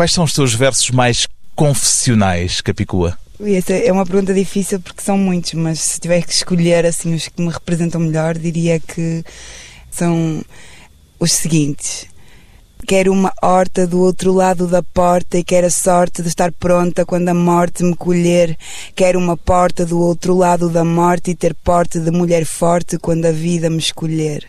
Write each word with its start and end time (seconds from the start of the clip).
Quais 0.00 0.12
são 0.12 0.24
os 0.24 0.32
teus 0.32 0.54
versos 0.54 0.88
mais 0.88 1.28
confessionais, 1.54 2.62
Capicua? 2.62 3.18
Essa 3.38 3.74
é 3.74 3.92
uma 3.92 4.06
pergunta 4.06 4.32
difícil 4.32 4.80
porque 4.80 5.02
são 5.02 5.18
muitos, 5.18 5.52
mas 5.52 5.78
se 5.78 6.00
tiver 6.00 6.22
que 6.22 6.32
escolher 6.32 6.86
assim 6.86 7.12
os 7.12 7.28
que 7.28 7.42
me 7.42 7.50
representam 7.50 8.00
melhor, 8.00 8.38
diria 8.38 8.80
que 8.80 9.22
são 9.90 10.42
os 11.18 11.32
seguintes. 11.32 12.06
Quero 12.88 13.12
uma 13.12 13.30
horta 13.42 13.86
do 13.86 14.00
outro 14.00 14.32
lado 14.32 14.66
da 14.66 14.82
porta 14.82 15.36
e 15.36 15.44
quero 15.44 15.66
a 15.66 15.70
sorte 15.70 16.22
de 16.22 16.28
estar 16.28 16.50
pronta 16.50 17.04
quando 17.04 17.28
a 17.28 17.34
morte 17.34 17.84
me 17.84 17.94
colher. 17.94 18.56
Quero 18.96 19.18
uma 19.18 19.36
porta 19.36 19.84
do 19.84 20.00
outro 20.00 20.34
lado 20.34 20.70
da 20.70 20.82
morte 20.82 21.32
e 21.32 21.34
ter 21.34 21.54
porte 21.54 22.00
de 22.00 22.10
mulher 22.10 22.46
forte 22.46 22.96
quando 22.96 23.26
a 23.26 23.32
vida 23.32 23.68
me 23.68 23.76
escolher. 23.76 24.48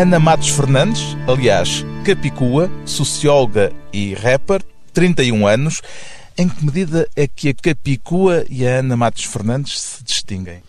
Ana 0.00 0.18
Matos 0.18 0.48
Fernandes, 0.48 1.14
aliás, 1.28 1.84
Capicua, 2.06 2.70
socióloga 2.86 3.70
e 3.92 4.14
rapper, 4.14 4.62
31 4.94 5.46
anos. 5.46 5.82
Em 6.38 6.48
que 6.48 6.64
medida 6.64 7.06
é 7.14 7.28
que 7.28 7.50
a 7.50 7.54
Capicua 7.54 8.46
e 8.48 8.66
a 8.66 8.78
Ana 8.78 8.96
Matos 8.96 9.24
Fernandes 9.24 9.78
se 9.78 10.02
distinguem? 10.02 10.62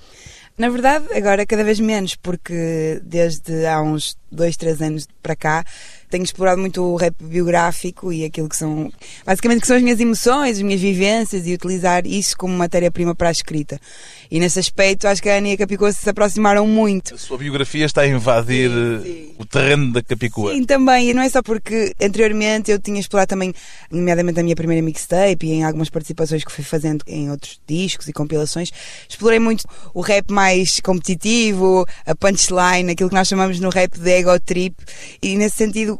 Na 0.57 0.67
verdade, 0.67 1.05
agora 1.15 1.45
cada 1.45 1.63
vez 1.63 1.79
menos, 1.79 2.13
porque 2.13 2.99
desde 3.05 3.65
há 3.65 3.81
uns 3.81 4.17
dois, 4.29 4.57
três 4.57 4.81
anos 4.81 5.07
para 5.23 5.37
cá 5.37 5.63
tenho 6.11 6.23
explorado 6.23 6.59
muito 6.59 6.83
o 6.83 6.95
rap 6.97 7.15
biográfico 7.23 8.11
e 8.11 8.25
aquilo 8.25 8.49
que 8.49 8.55
são, 8.55 8.91
basicamente, 9.25 9.61
que 9.61 9.67
são 9.67 9.77
as 9.77 9.81
minhas 9.81 9.99
emoções, 9.99 10.57
as 10.57 10.61
minhas 10.61 10.81
vivências 10.81 11.47
e 11.47 11.53
utilizar 11.53 12.05
isso 12.05 12.37
como 12.37 12.53
matéria-prima 12.53 13.15
para 13.15 13.29
a 13.29 13.31
escrita. 13.31 13.79
E 14.29 14.39
nesse 14.39 14.59
aspecto, 14.59 15.07
acho 15.07 15.21
que 15.21 15.29
a 15.29 15.37
Ana 15.37 15.49
e 15.49 15.53
a 15.53 15.57
Capicua 15.57 15.91
se 15.91 16.09
aproximaram 16.09 16.67
muito. 16.67 17.15
A 17.15 17.17
sua 17.17 17.37
biografia 17.37 17.85
está 17.85 18.01
a 18.01 18.07
invadir 18.07 18.69
sim, 18.69 19.03
sim. 19.03 19.35
o 19.37 19.45
terreno 19.45 19.93
da 19.93 20.03
Capicua. 20.03 20.53
Sim, 20.53 20.65
também. 20.65 21.09
E 21.09 21.13
não 21.13 21.21
é 21.21 21.29
só 21.29 21.41
porque 21.41 21.93
anteriormente 22.01 22.71
eu 22.71 22.79
tinha 22.79 22.99
explorado 22.99 23.29
também, 23.29 23.53
nomeadamente 23.89 24.39
a 24.39 24.43
minha 24.43 24.55
primeira 24.55 24.83
mixtape 24.83 25.47
e 25.47 25.51
em 25.51 25.63
algumas 25.63 25.89
participações 25.89 26.43
que 26.43 26.51
fui 26.51 26.63
fazendo 26.63 27.03
em 27.07 27.31
outros 27.31 27.59
discos 27.65 28.07
e 28.07 28.13
compilações, 28.13 28.71
explorei 29.07 29.39
muito 29.39 29.63
o 29.93 30.01
rap 30.01 30.29
mais 30.31 30.79
competitivo, 30.81 31.85
a 32.05 32.13
punchline, 32.15 32.91
aquilo 32.91 33.09
que 33.09 33.15
nós 33.15 33.27
chamamos 33.27 33.59
no 33.59 33.69
rap 33.69 33.97
de 33.97 34.11
ego 34.11 34.37
trip. 34.39 34.75
E 35.21 35.35
nesse 35.35 35.57
sentido, 35.57 35.99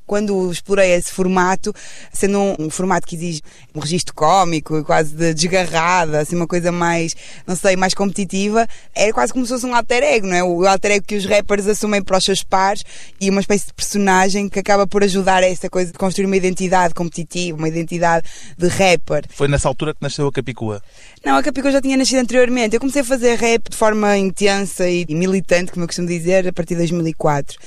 quando 0.11 0.51
explorei 0.51 0.91
esse 0.91 1.09
formato, 1.09 1.73
sendo 2.11 2.37
um, 2.37 2.55
um, 2.59 2.69
formato 2.69 3.07
que 3.07 3.15
exige 3.15 3.41
um 3.73 3.79
registro 3.79 4.13
cómico, 4.13 4.83
quase 4.83 5.15
de 5.15 5.33
desgarrada, 5.33 6.19
assim, 6.19 6.35
uma 6.35 6.45
coisa 6.45 6.69
mais, 6.69 7.15
não 7.47 7.55
sei, 7.55 7.77
mais 7.77 7.93
competitiva, 7.93 8.67
era 8.93 9.13
quase 9.13 9.31
como 9.31 9.45
se 9.45 9.53
fosse 9.53 9.65
um 9.65 9.73
alter 9.73 10.03
ego, 10.03 10.27
não 10.27 10.35
é? 10.35 10.43
O 10.43 10.67
alter 10.67 10.91
ego 10.91 11.05
que 11.07 11.15
os 11.15 11.23
rappers 11.23 11.65
assumem 11.65 12.03
para 12.03 12.17
os 12.17 12.25
seus 12.25 12.43
pares 12.43 12.83
e 13.21 13.29
uma 13.29 13.39
espécie 13.39 13.67
de 13.67 13.73
personagem 13.73 14.49
que 14.49 14.59
acaba 14.59 14.85
por 14.85 15.01
ajudar 15.01 15.43
a 15.43 15.47
essa 15.47 15.69
coisa 15.69 15.93
de 15.93 15.97
construir 15.97 16.25
uma 16.25 16.35
identidade 16.35 16.93
competitiva, 16.93 17.57
uma 17.57 17.69
identidade 17.69 18.27
de 18.57 18.67
rapper. 18.67 19.23
Foi 19.29 19.47
nessa 19.47 19.69
altura 19.69 19.93
que 19.93 20.01
nasceu 20.01 20.27
a 20.27 20.31
Capicua? 20.33 20.83
Não, 21.23 21.37
a 21.37 21.43
Capicua 21.43 21.71
já 21.71 21.79
tinha 21.79 21.95
nascido 21.95 22.19
anteriormente. 22.19 22.75
Eu 22.75 22.81
comecei 22.81 23.01
a 23.01 23.05
fazer 23.05 23.37
rap 23.37 23.69
de 23.69 23.77
forma 23.77 24.17
intensa 24.17 24.89
e 24.89 25.05
militante, 25.09 25.71
como 25.71 25.85
eu 25.85 25.87
costumo 25.87 26.09
dizer, 26.09 26.45
a 26.49 26.51
partir 26.51 26.73
de 26.73 26.79
2004. 26.79 27.57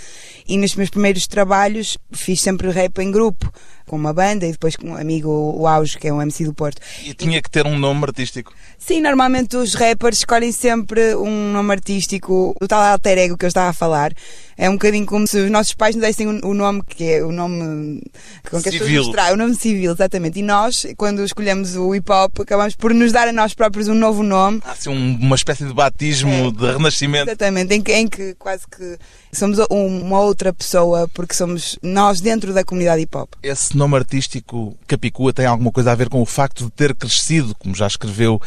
E 0.46 0.58
nos 0.58 0.74
meus 0.74 0.90
primeiros 0.90 1.26
trabalhos 1.26 1.96
fiz 2.12 2.33
sempre 2.36 2.70
rap 2.70 2.98
em 2.98 3.10
grupo, 3.10 3.52
com 3.86 3.96
uma 3.96 4.12
banda 4.12 4.46
e 4.46 4.52
depois 4.52 4.76
com 4.76 4.90
um 4.90 4.96
amigo, 4.96 5.28
o 5.28 5.66
Auge, 5.66 5.98
que 5.98 6.08
é 6.08 6.12
um 6.12 6.20
MC 6.20 6.44
do 6.44 6.54
Porto. 6.54 6.80
E 7.02 7.14
tinha 7.14 7.40
que 7.40 7.50
ter 7.50 7.66
um 7.66 7.78
nome 7.78 8.04
artístico? 8.04 8.52
Sim, 8.78 9.00
normalmente 9.00 9.56
os 9.56 9.74
rappers 9.74 10.18
escolhem 10.18 10.52
sempre 10.52 11.14
um 11.16 11.52
nome 11.52 11.72
artístico, 11.72 12.54
o 12.60 12.68
tal 12.68 12.82
alter 12.82 13.18
ego 13.18 13.36
que 13.36 13.44
eu 13.44 13.48
estava 13.48 13.70
a 13.70 13.72
falar. 13.72 14.12
É 14.56 14.68
um 14.68 14.74
bocadinho 14.74 15.06
como 15.06 15.26
se 15.26 15.38
os 15.38 15.50
nossos 15.50 15.74
pais 15.74 15.94
nos 15.94 16.04
dessem 16.04 16.26
o 16.26 16.54
nome 16.54 16.82
que 16.86 17.04
é 17.04 17.24
o 17.24 17.32
nome 17.32 18.02
com 18.48 18.60
que 18.62 18.68
as 18.68 18.74
pessoas 18.76 19.06
nos 19.06 19.32
o 19.32 19.36
nome 19.36 19.54
civil, 19.54 19.92
exatamente. 19.92 20.38
E 20.38 20.42
nós, 20.42 20.86
quando 20.96 21.24
escolhemos 21.24 21.76
o 21.76 21.94
hip 21.94 22.10
hop, 22.10 22.40
acabamos 22.40 22.74
por 22.74 22.94
nos 22.94 23.12
dar 23.12 23.28
a 23.28 23.32
nós 23.32 23.54
próprios 23.54 23.88
um 23.88 23.94
novo 23.94 24.22
nome. 24.22 24.60
Há 24.64 24.72
assim 24.72 24.90
uma 24.90 25.34
espécie 25.34 25.64
de 25.64 25.72
batismo 25.72 26.30
é, 26.30 26.50
de 26.50 26.72
renascimento. 26.72 27.28
Exatamente, 27.28 27.74
em 27.74 27.82
que, 27.82 27.92
em 27.92 28.08
que 28.08 28.34
quase 28.34 28.64
que 28.66 28.96
somos 29.32 29.58
uma 29.70 30.20
outra 30.20 30.52
pessoa 30.52 31.08
porque 31.12 31.34
somos 31.34 31.78
nós 31.82 32.20
dentro 32.20 32.52
da 32.52 32.64
comunidade 32.64 33.02
hip 33.02 33.16
hop. 33.16 33.32
Esse 33.42 33.76
nome 33.76 33.96
artístico 33.96 34.76
Capicua 34.86 35.32
tem 35.32 35.46
alguma 35.46 35.72
coisa 35.72 35.92
a 35.92 35.94
ver 35.94 36.08
com 36.08 36.22
o 36.22 36.26
facto 36.26 36.64
de 36.64 36.70
ter 36.70 36.94
crescido, 36.94 37.54
como 37.58 37.74
já 37.74 37.86
escreveu, 37.86 38.40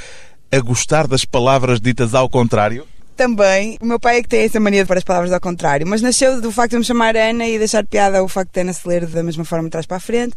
a 0.51 0.59
gostar 0.59 1.07
das 1.07 1.25
palavras 1.25 1.79
ditas 1.79 2.13
ao 2.13 2.29
contrário? 2.29 2.87
Também. 3.17 3.79
O 3.81 3.85
meu 3.85 3.99
pai 3.99 4.19
é 4.19 4.21
que 4.21 4.29
tem 4.29 4.41
essa 4.41 4.59
mania 4.59 4.83
de 4.83 4.87
pôr 4.87 4.95
as 4.95 5.03
palavras 5.03 5.33
ao 5.33 5.41
contrário, 5.41 5.87
mas 5.87 6.03
nasceu 6.03 6.39
do 6.39 6.51
facto 6.51 6.71
de 6.71 6.77
me 6.77 6.83
chamar 6.85 7.17
Ana 7.17 7.47
e 7.47 7.57
deixar 7.57 7.83
piada 7.83 8.23
o 8.23 8.27
facto 8.27 8.53
de 8.53 8.61
Ana 8.61 8.71
se 8.71 8.87
ler 8.87 9.07
da 9.07 9.23
mesma 9.23 9.43
forma 9.43 9.65
de 9.65 9.71
trás 9.71 9.87
para 9.87 9.97
a 9.97 9.99
frente. 9.99 10.35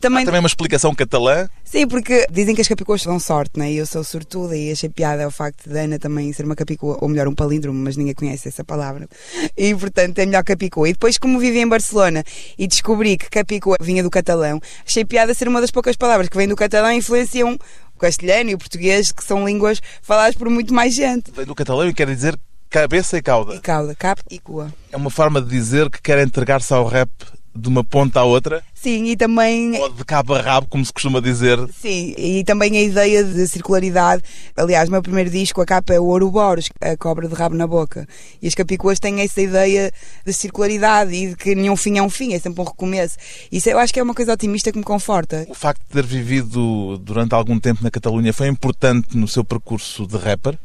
Também... 0.00 0.24
Há 0.24 0.26
também 0.26 0.40
uma 0.40 0.48
explicação 0.48 0.94
catalã? 0.94 1.48
Sim, 1.64 1.86
porque 1.86 2.26
dizem 2.30 2.54
que 2.54 2.60
as 2.60 2.68
capicuas 2.68 3.02
dão 3.04 3.18
sorte, 3.18 3.58
né? 3.58 3.72
E 3.72 3.76
eu 3.76 3.86
sou 3.86 4.04
sortuda 4.04 4.56
e 4.56 4.70
achei 4.70 4.88
piada 4.90 5.26
o 5.26 5.30
facto 5.30 5.70
de 5.70 5.78
Ana 5.78 5.98
também 5.98 6.32
ser 6.32 6.44
uma 6.44 6.56
capicua, 6.56 6.98
ou 7.00 7.08
melhor, 7.08 7.28
um 7.28 7.34
palíndromo, 7.34 7.78
mas 7.78 7.96
ninguém 7.96 8.12
conhece 8.12 8.48
essa 8.48 8.64
palavra. 8.64 9.08
E 9.56 9.74
portanto 9.74 10.18
é 10.18 10.26
melhor 10.26 10.42
capicua. 10.42 10.88
E 10.88 10.92
depois, 10.92 11.16
como 11.18 11.38
vivi 11.38 11.60
em 11.60 11.68
Barcelona 11.68 12.24
e 12.58 12.66
descobri 12.66 13.16
que 13.16 13.30
capicua 13.30 13.76
vinha 13.80 14.02
do 14.02 14.10
catalão, 14.10 14.60
achei 14.84 15.04
piada 15.04 15.32
ser 15.32 15.46
uma 15.46 15.60
das 15.60 15.70
poucas 15.70 15.96
palavras 15.96 16.28
que 16.28 16.36
vem 16.36 16.48
do 16.48 16.56
catalão 16.56 16.90
e 16.90 16.96
influenciam 16.96 17.56
o 17.96 17.98
castelhano 17.98 18.50
e 18.50 18.54
o 18.54 18.58
português, 18.58 19.10
que 19.10 19.24
são 19.24 19.46
línguas 19.46 19.80
faladas 20.02 20.36
por 20.36 20.48
muito 20.48 20.72
mais 20.72 20.94
gente. 20.94 21.30
Do 21.30 21.54
catalão 21.54 21.92
quer 21.92 22.06
dizer 22.06 22.38
cabeça 22.68 23.16
e 23.16 23.22
cauda. 23.22 23.54
E 23.54 23.60
cauda, 23.60 23.94
cap 23.94 24.22
e 24.30 24.38
cua. 24.38 24.72
É 24.92 24.96
uma 24.96 25.10
forma 25.10 25.40
de 25.40 25.48
dizer 25.48 25.90
que 25.90 26.00
quer 26.00 26.18
entregar-se 26.18 26.72
ao 26.72 26.86
rap 26.86 27.10
de 27.56 27.68
uma 27.68 27.82
ponta 27.82 28.20
à 28.20 28.24
outra? 28.24 28.62
Sim, 28.74 29.06
e 29.06 29.16
também. 29.16 29.76
Ou 29.80 29.88
de 29.88 30.04
cabo 30.04 30.34
a 30.34 30.40
rabo, 30.40 30.68
como 30.68 30.84
se 30.84 30.92
costuma 30.92 31.20
dizer. 31.20 31.58
Sim, 31.80 32.14
e 32.16 32.44
também 32.44 32.76
a 32.76 32.82
ideia 32.82 33.24
de 33.24 33.48
circularidade. 33.48 34.22
Aliás, 34.56 34.88
o 34.88 34.92
meu 34.92 35.02
primeiro 35.02 35.30
disco, 35.30 35.60
a 35.60 35.66
capa 35.66 35.92
é 35.92 35.98
o 35.98 36.04
Ouroboros, 36.04 36.68
a 36.80 36.96
cobra 36.96 37.26
de 37.26 37.34
rabo 37.34 37.56
na 37.56 37.66
boca. 37.66 38.06
E 38.40 38.46
as 38.46 38.54
capicuas 38.54 39.00
têm 39.00 39.20
essa 39.22 39.40
ideia 39.40 39.90
de 40.24 40.32
circularidade 40.32 41.12
e 41.14 41.30
de 41.30 41.36
que 41.36 41.54
nenhum 41.54 41.76
fim 41.76 41.98
é 41.98 42.02
um 42.02 42.10
fim, 42.10 42.34
é 42.34 42.38
sempre 42.38 42.60
um 42.60 42.64
recomeço. 42.64 43.16
Isso 43.50 43.68
eu 43.68 43.78
acho 43.78 43.92
que 43.92 43.98
é 43.98 44.02
uma 44.02 44.14
coisa 44.14 44.32
otimista 44.32 44.70
que 44.70 44.78
me 44.78 44.84
conforta. 44.84 45.46
O 45.48 45.54
facto 45.54 45.80
de 45.80 45.92
ter 45.94 46.04
vivido 46.04 46.98
durante 46.98 47.34
algum 47.34 47.58
tempo 47.58 47.82
na 47.82 47.90
Catalunha 47.90 48.32
foi 48.32 48.46
importante 48.46 49.16
no 49.16 49.26
seu 49.26 49.42
percurso 49.42 50.06
de 50.06 50.16
rapper? 50.16 50.56